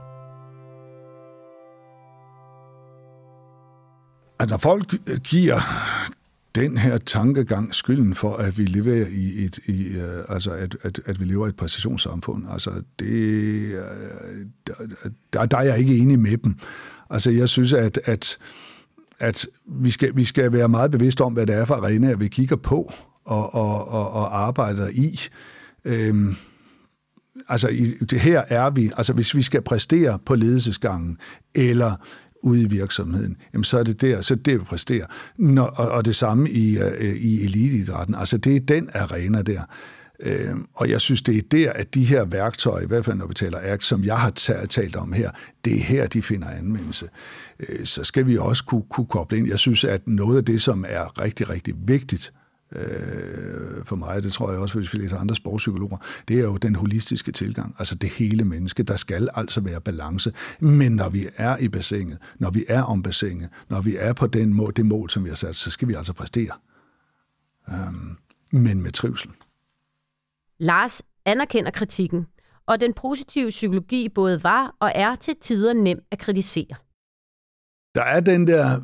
At 4.39 4.49
når 4.49 4.57
folk 4.57 4.95
giver 5.23 5.59
den 6.55 6.77
her 6.77 6.97
tankegang 6.97 7.75
skylden 7.75 8.15
for, 8.15 8.35
at 8.35 8.57
vi 8.57 8.65
lever 8.65 9.05
i 9.07 9.45
et, 9.45 9.59
i, 9.65 9.97
uh, 9.97 10.03
altså 10.29 10.51
at, 10.51 10.77
at, 10.83 10.99
at 11.05 11.19
vi 11.19 11.25
lever 11.25 11.45
i 11.45 11.49
et 11.49 11.55
præcisionssamfund. 11.55 12.43
Altså 12.51 12.71
det, 12.99 13.73
uh, 13.73 14.85
der, 15.33 15.45
der 15.45 15.57
er 15.57 15.63
jeg 15.63 15.79
ikke 15.79 15.97
enig 15.97 16.19
med 16.19 16.37
dem. 16.37 16.55
Altså 17.09 17.31
jeg 17.31 17.49
synes, 17.49 17.73
at, 17.73 17.99
at, 18.05 18.37
at 19.19 19.47
vi, 19.65 19.91
skal, 19.91 20.15
vi 20.15 20.23
skal 20.23 20.51
være 20.51 20.69
meget 20.69 20.91
bevidste 20.91 21.21
om, 21.21 21.33
hvad 21.33 21.45
det 21.45 21.55
er 21.55 21.65
for 21.65 21.75
arenaer, 21.75 22.17
vi 22.17 22.27
kigger 22.27 22.55
på 22.55 22.93
og, 23.25 23.53
og, 23.53 23.87
og, 23.87 24.11
og 24.11 24.39
arbejder 24.47 24.89
i. 24.89 25.19
Øhm, 25.85 26.35
altså 27.49 27.67
i, 27.67 27.85
det 27.85 28.19
her 28.19 28.43
er 28.47 28.69
vi, 28.69 28.91
altså 28.97 29.13
hvis 29.13 29.35
vi 29.35 29.41
skal 29.41 29.61
præstere 29.61 30.19
på 30.25 30.35
ledelsesgangen, 30.35 31.17
eller 31.55 31.95
ude 32.43 32.61
i 32.61 32.65
virksomheden, 32.65 33.37
jamen 33.53 33.63
så 33.63 33.79
er 33.79 33.83
det 33.83 34.01
der, 34.01 34.21
så 34.21 34.35
det 34.35 34.59
vi 34.59 34.63
præsterer. 34.63 35.05
Når, 35.37 35.65
og, 35.65 35.89
og 35.89 36.05
det 36.05 36.15
samme 36.15 36.49
i, 36.49 36.77
øh, 36.77 37.15
i 37.15 37.43
eliteidrætten. 37.43 38.15
Altså 38.15 38.37
det 38.37 38.55
er 38.55 38.59
den 38.59 38.89
arena 38.93 39.41
der. 39.41 39.61
Øh, 40.23 40.55
og 40.73 40.89
jeg 40.89 41.01
synes, 41.01 41.21
det 41.21 41.37
er 41.37 41.41
der, 41.51 41.71
at 41.71 41.93
de 41.93 42.03
her 42.03 42.25
værktøjer, 42.25 42.83
i 42.83 42.87
hvert 42.87 43.05
fald 43.05 43.17
når 43.17 43.27
vi 43.27 43.33
taler 43.33 43.59
ACT, 43.61 43.83
som 43.83 44.03
jeg 44.03 44.17
har 44.17 44.29
talt 44.69 44.95
om 44.95 45.13
her, 45.13 45.31
det 45.65 45.73
er 45.73 45.81
her, 45.81 46.07
de 46.07 46.21
finder 46.21 46.49
anvendelse. 46.49 47.09
Øh, 47.59 47.85
så 47.85 48.03
skal 48.03 48.27
vi 48.27 48.37
også 48.37 48.63
kunne, 48.63 48.83
kunne 48.89 49.07
koble 49.07 49.37
ind. 49.37 49.47
Jeg 49.47 49.59
synes, 49.59 49.83
at 49.83 50.07
noget 50.07 50.37
af 50.37 50.45
det, 50.45 50.61
som 50.61 50.85
er 50.87 51.21
rigtig, 51.21 51.49
rigtig 51.49 51.73
vigtigt, 51.77 52.33
øh, 52.33 52.46
for 53.83 53.95
mig, 53.95 54.23
det 54.23 54.33
tror 54.33 54.51
jeg 54.51 54.59
også, 54.59 54.77
hvis 54.77 54.93
vi 54.93 54.97
læser 54.97 55.17
andre 55.17 55.35
sportspsykologer, 55.35 55.97
det 56.27 56.39
er 56.39 56.43
jo 56.43 56.57
den 56.57 56.75
holistiske 56.75 57.31
tilgang, 57.31 57.75
altså 57.79 57.95
det 57.95 58.09
hele 58.09 58.45
menneske. 58.45 58.83
Der 58.83 58.95
skal 58.95 59.29
altså 59.33 59.61
være 59.61 59.81
balance. 59.81 60.33
Men 60.59 60.91
når 60.91 61.09
vi 61.09 61.27
er 61.35 61.57
i 61.57 61.69
bassinet, 61.69 62.17
når 62.39 62.51
vi 62.51 62.65
er 62.69 62.81
om 62.81 63.03
bassinet, 63.03 63.49
når 63.69 63.81
vi 63.81 63.97
er 63.99 64.13
på 64.13 64.27
den 64.27 64.53
mål, 64.53 64.73
det 64.75 64.85
mål, 64.85 65.09
som 65.09 65.23
vi 65.23 65.29
har 65.29 65.35
sat, 65.35 65.55
så 65.55 65.71
skal 65.71 65.87
vi 65.87 65.93
altså 65.93 66.13
præstere. 66.13 66.51
Um, 67.67 68.17
men 68.51 68.81
med 68.81 68.91
trivsel. 68.91 69.31
Lars 70.59 71.01
anerkender 71.25 71.71
kritikken, 71.71 72.25
og 72.65 72.81
den 72.81 72.93
positive 72.93 73.49
psykologi 73.49 74.09
både 74.09 74.43
var 74.43 74.75
og 74.79 74.91
er 74.95 75.15
til 75.15 75.33
tider 75.41 75.73
nem 75.73 75.99
at 76.11 76.19
kritisere. 76.19 76.75
Der 77.95 78.03
er 78.03 78.19
den 78.19 78.47
der, 78.47 78.75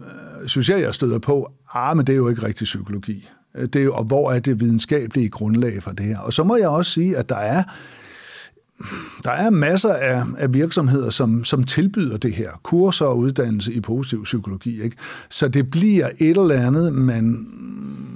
øh, 0.42 0.48
synes 0.48 0.70
jeg, 0.70 0.82
jeg 0.82 0.94
støder 0.94 1.20
på, 1.20 1.52
ah, 1.74 1.98
men 1.98 2.08
det 2.08 2.14
er 2.14 2.18
jo 2.18 2.30
ikke 2.30 2.44
rigtig 2.44 2.66
psykologi. 2.66 3.30
Øh, 3.58 3.68
det, 3.68 3.90
og 3.90 4.04
hvor 4.04 4.32
er 4.32 4.40
det 4.40 4.60
videnskabelige 4.60 5.30
grundlag 5.30 5.84
for 5.84 5.92
det 5.92 6.06
her? 6.06 6.20
Og 6.20 6.34
så 6.34 6.44
må 6.44 6.56
jeg 6.56 6.70
også 6.70 6.92
sige, 6.92 7.18
at 7.18 7.30
der 7.30 7.36
er 7.36 7.64
der 9.24 9.32
er 9.32 9.50
masser 9.50 9.94
af, 9.94 10.24
af 10.38 10.54
virksomheder, 10.54 11.10
som, 11.10 11.44
som 11.44 11.64
tilbyder 11.64 12.18
det 12.18 12.34
her, 12.34 12.52
kurser 12.64 13.06
og 13.06 13.18
uddannelse 13.18 13.74
i 13.74 13.80
positiv 13.80 14.24
psykologi. 14.24 14.82
Ikke? 14.82 14.98
Så 15.30 15.48
det 15.48 15.72
bliver 15.72 16.10
et 16.20 16.38
eller 16.38 16.56
andet, 16.56 16.94
man 16.94 17.48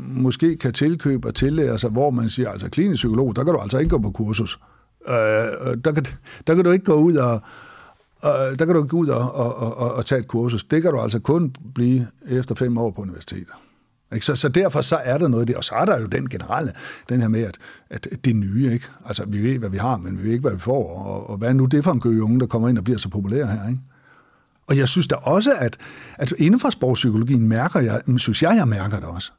måske 0.07 0.57
kan 0.57 0.73
tilkøbe 0.73 1.27
og 1.27 1.35
tillære 1.35 1.79
sig, 1.79 1.89
hvor 1.89 2.09
man 2.09 2.29
siger, 2.29 2.49
altså 2.49 2.69
klinisk 2.69 2.99
psykolog, 2.99 3.35
der 3.35 3.43
kan 3.43 3.53
du 3.53 3.59
altså 3.59 3.77
ikke 3.77 3.89
gå 3.89 3.97
på 3.97 4.11
kursus. 4.11 4.59
Øh, 5.07 5.15
øh 5.15 5.77
der, 5.85 5.91
kan, 5.91 6.05
der 6.47 6.55
kan 6.55 6.63
du 6.63 6.71
ikke 6.71 6.85
gå 6.85 6.93
ud 6.93 7.15
og, 7.15 7.41
og 8.21 8.59
der 8.59 8.65
kan 8.65 8.75
du 8.75 8.83
gå 8.83 8.97
ud 8.97 9.07
og, 9.07 9.35
og, 9.35 9.77
og, 9.77 9.93
og 9.93 10.05
tage 10.05 10.19
et 10.19 10.27
kursus. 10.27 10.63
Det 10.63 10.81
kan 10.81 10.91
du 10.91 10.99
altså 10.99 11.19
kun 11.19 11.53
blive 11.75 12.07
efter 12.27 12.55
fem 12.55 12.77
år 12.77 12.91
på 12.91 13.01
universitetet. 13.01 13.53
Ikke? 14.13 14.25
Så, 14.25 14.35
så 14.35 14.49
derfor 14.49 14.81
så 14.81 14.95
er 14.95 15.17
der 15.17 15.27
noget 15.27 15.47
der. 15.47 15.57
Og 15.57 15.63
så 15.63 15.75
er 15.75 15.85
der 15.85 15.99
jo 15.99 16.05
den 16.05 16.29
generelle, 16.29 16.73
den 17.09 17.21
her 17.21 17.27
med, 17.27 17.41
at, 17.41 17.57
at 17.89 18.25
det 18.25 18.35
nye, 18.35 18.73
ikke? 18.73 18.85
Altså, 19.05 19.25
vi 19.25 19.43
ved, 19.43 19.59
hvad 19.59 19.69
vi 19.69 19.77
har, 19.77 19.97
men 19.97 20.17
vi 20.17 20.23
ved 20.23 20.31
ikke, 20.31 20.41
hvad 20.41 20.51
vi 20.51 20.59
får. 20.59 21.05
Og, 21.05 21.29
og 21.29 21.37
hvad 21.37 21.49
er 21.49 21.53
nu 21.53 21.65
det 21.65 21.83
for 21.83 21.91
en 21.91 21.99
gøge 21.99 22.23
unge, 22.23 22.39
der 22.39 22.47
kommer 22.47 22.69
ind 22.69 22.77
og 22.77 22.83
bliver 22.83 22.97
så 22.99 23.09
populær 23.09 23.45
her, 23.45 23.69
ikke? 23.69 23.81
Og 24.67 24.77
jeg 24.77 24.89
synes 24.89 25.07
da 25.07 25.15
også, 25.15 25.53
at, 25.59 25.77
at 26.15 26.31
inden 26.31 26.59
for 26.59 26.69
sprogpsykologien 26.69 27.47
mærker 27.47 27.79
jeg, 27.79 28.01
synes 28.17 28.43
jeg, 28.43 28.55
jeg 28.55 28.67
mærker 28.67 28.99
det 28.99 29.09
også. 29.09 29.31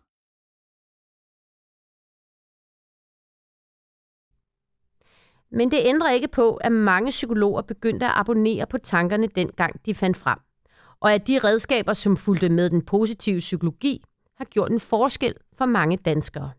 Men 5.51 5.71
det 5.71 5.79
ændrer 5.83 6.11
ikke 6.11 6.29
på, 6.29 6.55
at 6.55 6.73
mange 6.73 7.11
psykologer 7.11 7.63
begyndte 7.63 8.07
at 8.07 8.13
abonnere 8.15 8.67
på 8.67 8.79
tankerne 8.79 9.27
dengang 9.27 9.87
de 9.87 9.95
fandt 9.95 10.17
frem. 10.17 10.39
Og 11.01 11.13
at 11.13 11.27
de 11.27 11.39
redskaber, 11.39 11.93
som 11.93 12.17
fulgte 12.17 12.49
med 12.49 12.71
den 12.71 12.83
positive 12.83 13.39
psykologi, 13.39 14.05
har 14.39 14.45
gjort 14.45 14.71
en 14.71 14.81
forskel 14.81 15.35
for 15.59 15.67
mange 15.67 15.97
danskere. 15.97 16.51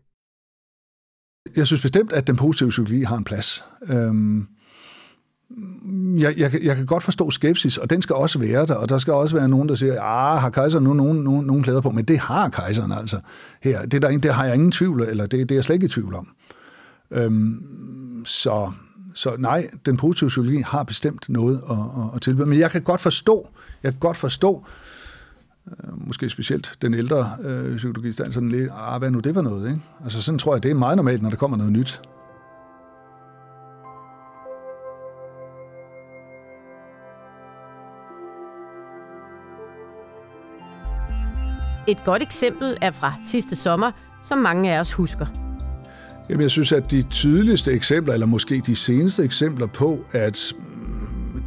Jeg 1.56 1.66
synes 1.66 1.82
bestemt, 1.82 2.12
at 2.12 2.26
den 2.26 2.36
positive 2.36 2.68
psykologi 2.68 3.02
har 3.02 3.16
en 3.16 3.24
plads. 3.24 3.64
Øhm 3.90 4.48
jeg, 6.18 6.34
jeg, 6.38 6.50
jeg 6.62 6.76
kan 6.76 6.86
godt 6.86 7.02
forstå 7.02 7.30
skepsis, 7.30 7.78
og 7.78 7.90
den 7.90 8.02
skal 8.02 8.16
også 8.16 8.38
være 8.38 8.66
der, 8.66 8.74
og 8.74 8.88
der 8.88 8.98
skal 8.98 9.12
også 9.12 9.36
være 9.36 9.48
nogen, 9.48 9.68
der 9.68 9.74
siger, 9.74 10.02
ah, 10.02 10.40
har 10.40 10.50
kejseren 10.50 10.84
nu 10.84 10.94
nogen, 10.94 11.18
nogen, 11.24 11.46
nogen 11.46 11.62
klæder 11.62 11.80
på? 11.80 11.90
Men 11.90 12.04
det 12.04 12.18
har 12.18 12.48
kejseren 12.48 12.92
altså 12.92 13.20
her. 13.62 13.86
Det, 13.86 14.02
der, 14.02 14.18
det 14.18 14.34
har 14.34 14.44
jeg 14.44 14.54
ingen 14.54 14.72
tvivl, 14.72 15.00
eller 15.02 15.26
det, 15.26 15.48
det 15.48 15.50
er 15.50 15.56
jeg 15.56 15.64
slet 15.64 15.74
ikke 15.74 15.86
i 15.86 15.88
tvivl 15.88 16.14
om. 16.14 16.28
Øhm, 17.10 17.64
så, 18.24 18.72
så 19.14 19.36
nej, 19.38 19.70
den 19.86 19.96
positive 19.96 20.28
psykologi 20.28 20.60
har 20.60 20.82
bestemt 20.82 21.28
noget 21.28 21.62
at, 21.70 21.76
at, 21.76 22.14
at 22.14 22.22
tilbyde. 22.22 22.46
Men 22.46 22.58
jeg 22.58 22.70
kan 22.70 22.82
godt 22.82 23.00
forstå, 23.00 23.48
jeg 23.82 23.92
kan 23.92 24.00
godt 24.00 24.16
forstå, 24.16 24.64
øh, 24.66 24.89
måske 25.94 26.30
specielt 26.30 26.78
den 26.82 26.94
ældre 26.94 27.26
øh, 27.44 27.76
psykologistand, 27.76 28.32
sådan 28.32 28.48
lidt, 28.48 28.70
ah, 28.72 28.98
hvad 28.98 29.10
nu 29.10 29.20
det 29.20 29.34
var 29.34 29.42
noget, 29.42 29.70
ikke? 29.70 29.82
Altså 30.02 30.22
sådan 30.22 30.38
tror 30.38 30.54
jeg, 30.54 30.62
det 30.62 30.70
er 30.70 30.74
meget 30.74 30.96
normalt, 30.96 31.22
når 31.22 31.30
der 31.30 31.36
kommer 31.36 31.56
noget 31.56 31.72
nyt. 31.72 32.02
Et 41.86 42.04
godt 42.04 42.22
eksempel 42.22 42.76
er 42.80 42.90
fra 42.90 43.14
sidste 43.26 43.56
sommer, 43.56 43.92
som 44.22 44.38
mange 44.38 44.72
af 44.74 44.80
os 44.80 44.92
husker. 44.92 45.26
Jamen, 46.28 46.42
jeg 46.42 46.50
synes, 46.50 46.72
at 46.72 46.90
de 46.90 47.02
tydeligste 47.02 47.72
eksempler, 47.72 48.14
eller 48.14 48.26
måske 48.26 48.62
de 48.66 48.76
seneste 48.76 49.24
eksempler 49.24 49.66
på, 49.66 50.04
at 50.12 50.54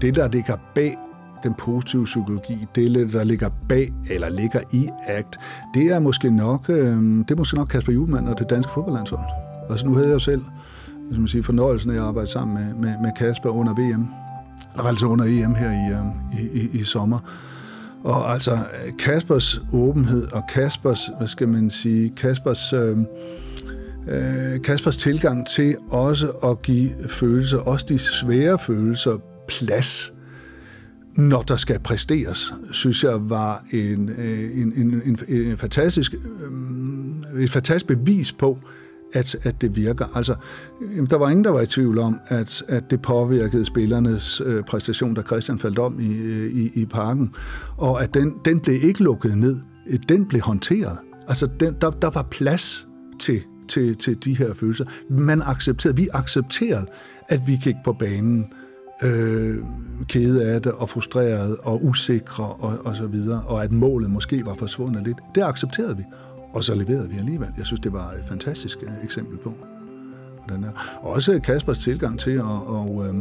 det, 0.02 0.16
der 0.16 0.28
ligger 0.28 0.58
bag 0.76 0.98
den 1.44 1.54
positive 1.54 2.06
psykologi, 2.06 2.68
det, 2.76 3.14
der 3.14 3.24
ligger 3.24 3.50
bag, 3.70 3.94
eller 4.10 4.30
ligger 4.30 4.60
i 4.72 4.90
ACT, 5.08 5.40
det 5.74 5.92
er 5.92 6.00
måske 6.00 6.32
nok, 6.32 6.70
øh, 6.70 6.76
det 7.02 7.32
er 7.32 7.36
måske 7.36 7.56
nok 7.56 7.68
Kasper 7.68 7.94
Julemand 7.94 8.28
og 8.28 8.40
det 8.40 8.50
danske 8.50 8.72
fodboldlandshold. 8.74 9.26
Altså 9.70 9.86
nu 9.86 9.94
havde 9.94 10.08
jeg 10.08 10.14
jo 10.14 10.20
selv 10.20 10.42
hvis 11.08 11.20
man 11.20 11.28
siger, 11.28 11.44
fornøjelsen 11.44 11.92
af 11.92 11.96
at 11.96 12.02
arbejde 12.02 12.28
sammen 12.28 12.56
med, 12.56 12.74
med, 12.76 13.00
med 13.02 13.12
Kasper 13.18 13.50
under 13.50 13.74
VM, 13.74 14.08
altså 14.86 15.06
under 15.06 15.26
EM 15.26 15.56
her 15.56 15.72
i, 15.72 15.94
øh, 15.94 16.46
i, 16.46 16.60
i, 16.60 16.80
i 16.80 16.84
sommer. 16.84 17.20
Og 18.04 18.34
altså 18.34 18.58
Kaspers 19.00 19.62
åbenhed 19.74 20.32
og 20.32 20.44
Kaspers, 20.50 21.10
hvad 21.18 21.28
skal 21.28 21.48
man 21.48 21.70
sige, 21.70 22.10
Kaspers, 22.10 22.74
øh, 22.74 22.98
øh, 24.08 24.62
Kaspers 24.64 24.98
tilgang 24.98 25.48
til 25.48 25.76
også 25.92 26.28
at 26.28 26.62
give 26.62 26.90
følelser, 27.10 27.58
også 27.58 27.86
de 27.90 28.00
svære 28.00 28.60
følelser, 28.60 29.18
plads 29.48 30.14
når 31.16 31.42
der 31.42 31.56
skal 31.56 31.80
præsteres, 31.80 32.54
synes 32.72 33.04
jeg 33.04 33.30
var 33.30 33.66
en, 33.72 34.10
øh, 34.10 34.62
en, 34.62 34.74
en, 34.76 35.02
en, 35.06 35.18
en 35.30 35.58
fantastisk, 35.58 36.14
øh, 36.14 37.44
et 37.44 37.52
fantastisk 37.52 37.88
bevis 37.88 38.34
på, 38.34 38.60
at, 39.14 39.36
at 39.44 39.62
det 39.62 39.76
virker. 39.76 40.06
Altså, 40.16 40.36
der 41.10 41.18
var 41.18 41.30
ingen, 41.30 41.44
der 41.44 41.52
var 41.52 41.62
i 41.62 41.66
tvivl 41.66 42.00
om, 42.00 42.20
at, 42.28 42.64
at 42.68 42.92
det 42.92 43.02
påvirkede 43.02 43.66
spillernes 43.66 44.42
øh, 44.46 44.64
præstation, 44.64 45.14
da 45.14 45.22
Christian 45.22 45.60
faldt 45.60 45.80
om 45.80 46.00
i, 46.00 46.18
øh, 46.18 46.52
i, 46.52 46.82
i 46.82 46.86
parken, 46.86 47.36
og 47.78 48.04
at 48.04 48.14
den, 48.14 48.34
den 48.46 48.60
blev 48.60 48.76
ikke 48.84 49.04
lukket 49.04 49.38
ned. 49.38 49.58
Den 50.10 50.26
blev 50.26 50.42
håndteret. 50.42 50.98
Altså, 51.28 51.50
den, 51.60 51.76
der, 51.82 51.90
der 51.90 52.10
var 52.10 52.28
plads 52.32 52.88
til, 53.20 53.42
til, 53.68 53.96
til 53.96 54.24
de 54.24 54.38
her 54.38 54.54
følelser. 54.54 54.86
Man 55.10 55.42
accepterede, 55.42 55.98
vi 55.98 56.08
accepterede, 56.14 56.86
at 57.30 57.42
vi 57.48 57.60
gik 57.64 57.76
på 57.86 57.94
banen 57.94 58.46
øh, 59.04 59.58
kede 60.04 60.46
af 60.46 60.62
det 60.62 60.72
og 60.72 60.90
frustreret 60.90 61.58
og 61.64 61.86
usikre 61.86 62.46
og, 62.46 62.80
og 62.86 62.96
så 62.96 63.08
videre, 63.08 63.44
og 63.48 63.64
at 63.64 63.72
målet 63.72 64.12
måske 64.12 64.46
var 64.46 64.56
forsvundet 64.56 65.04
lidt. 65.04 65.18
Det 65.36 65.44
accepterede 65.44 65.98
vi, 65.98 66.04
og 66.54 66.64
så 66.64 66.76
leverede 66.76 67.10
vi 67.10 67.18
alligevel. 67.18 67.48
Jeg 67.58 67.66
synes, 67.66 67.80
det 67.80 67.94
var 67.94 68.12
et 68.12 68.24
fantastisk 68.28 68.78
øh, 68.84 69.04
eksempel 69.04 69.38
på. 69.38 69.54
Den 70.50 70.64
er. 70.64 71.00
Også 71.02 71.40
Kaspers 71.44 71.78
tilgang 71.78 72.20
til 72.20 72.32
at, 72.32 72.44
og, 72.68 73.06
øh, 73.08 73.16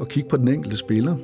at 0.00 0.08
kigge 0.08 0.28
på 0.28 0.36
den 0.36 0.48
enkelte 0.48 0.76
spiller, 0.76 1.16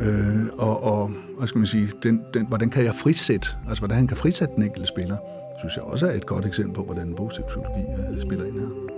øh, 0.00 0.46
og, 0.58 0.82
og 0.82 1.10
hvad 1.38 1.48
skal 1.48 1.58
man 1.58 1.66
sige, 1.66 1.88
den, 2.02 2.22
den, 2.34 2.46
hvordan 2.46 2.70
kan 2.70 2.84
jeg 2.84 2.94
frisætte, 2.94 3.48
altså 3.68 3.80
hvordan 3.80 3.96
han 3.96 4.06
kan 4.06 4.16
frisætte 4.16 4.54
den 4.54 4.62
enkelte 4.62 4.88
spiller, 4.88 5.16
synes 5.58 5.76
jeg 5.76 5.84
også 5.84 6.06
er 6.06 6.12
et 6.12 6.26
godt 6.26 6.46
eksempel 6.46 6.74
på, 6.74 6.84
hvordan 6.84 7.08
en 7.08 7.16
psykologi 7.28 7.80
øh, 7.80 8.22
spiller 8.22 8.44
ind 8.44 8.58
her. 8.60 8.93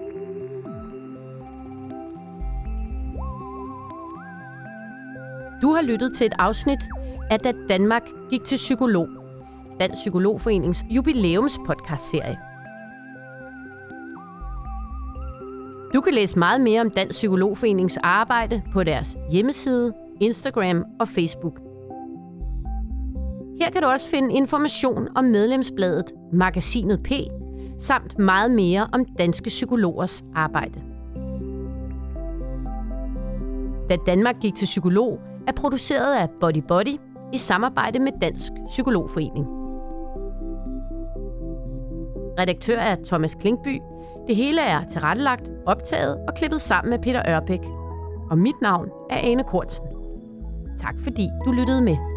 Du 5.62 5.72
har 5.72 5.82
lyttet 5.82 6.12
til 6.16 6.26
et 6.26 6.34
afsnit 6.38 6.88
af 7.30 7.38
Da 7.38 7.52
Danmark 7.68 8.02
gik 8.30 8.44
til 8.44 8.56
psykolog, 8.56 9.08
Dansk 9.80 10.00
Psykologforenings 10.00 10.84
jubilæumspodcastserie. 10.90 12.38
Du 15.94 16.00
kan 16.00 16.14
læse 16.14 16.38
meget 16.38 16.60
mere 16.60 16.80
om 16.80 16.90
Dansk 16.90 17.16
Psykologforenings 17.16 17.96
arbejde 17.96 18.62
på 18.72 18.84
deres 18.84 19.16
hjemmeside, 19.30 19.92
Instagram 20.20 20.84
og 21.00 21.08
Facebook. 21.08 21.60
Her 23.60 23.70
kan 23.70 23.82
du 23.82 23.88
også 23.88 24.08
finde 24.08 24.34
information 24.34 25.08
om 25.16 25.24
medlemsbladet 25.24 26.12
Magasinet 26.32 27.02
P, 27.02 27.10
samt 27.78 28.18
meget 28.18 28.50
mere 28.50 28.88
om 28.92 29.04
danske 29.18 29.48
psykologers 29.48 30.24
arbejde. 30.34 30.80
Da 33.90 33.96
Danmark 34.06 34.40
gik 34.40 34.54
til 34.54 34.64
psykolog, 34.64 35.20
er 35.46 35.52
produceret 35.52 36.14
af 36.14 36.28
Body 36.40 36.62
Body 36.68 36.96
i 37.32 37.38
samarbejde 37.38 37.98
med 37.98 38.12
Dansk 38.20 38.52
Psykologforening. 38.66 39.46
Redaktør 42.38 42.78
er 42.78 42.96
Thomas 43.06 43.34
Klinkby. 43.34 43.80
Det 44.26 44.36
hele 44.36 44.60
er 44.60 44.84
tilrettelagt, 44.84 45.50
optaget 45.66 46.16
og 46.28 46.34
klippet 46.34 46.60
sammen 46.60 46.90
med 46.90 46.98
Peter 46.98 47.22
Ørbæk. 47.28 47.60
Og 48.30 48.38
mit 48.38 48.60
navn 48.62 48.88
er 49.10 49.18
Ane 49.18 49.44
Kortsen. 49.44 49.86
Tak 50.78 50.94
fordi 51.02 51.28
du 51.44 51.52
lyttede 51.52 51.82
med. 51.82 52.15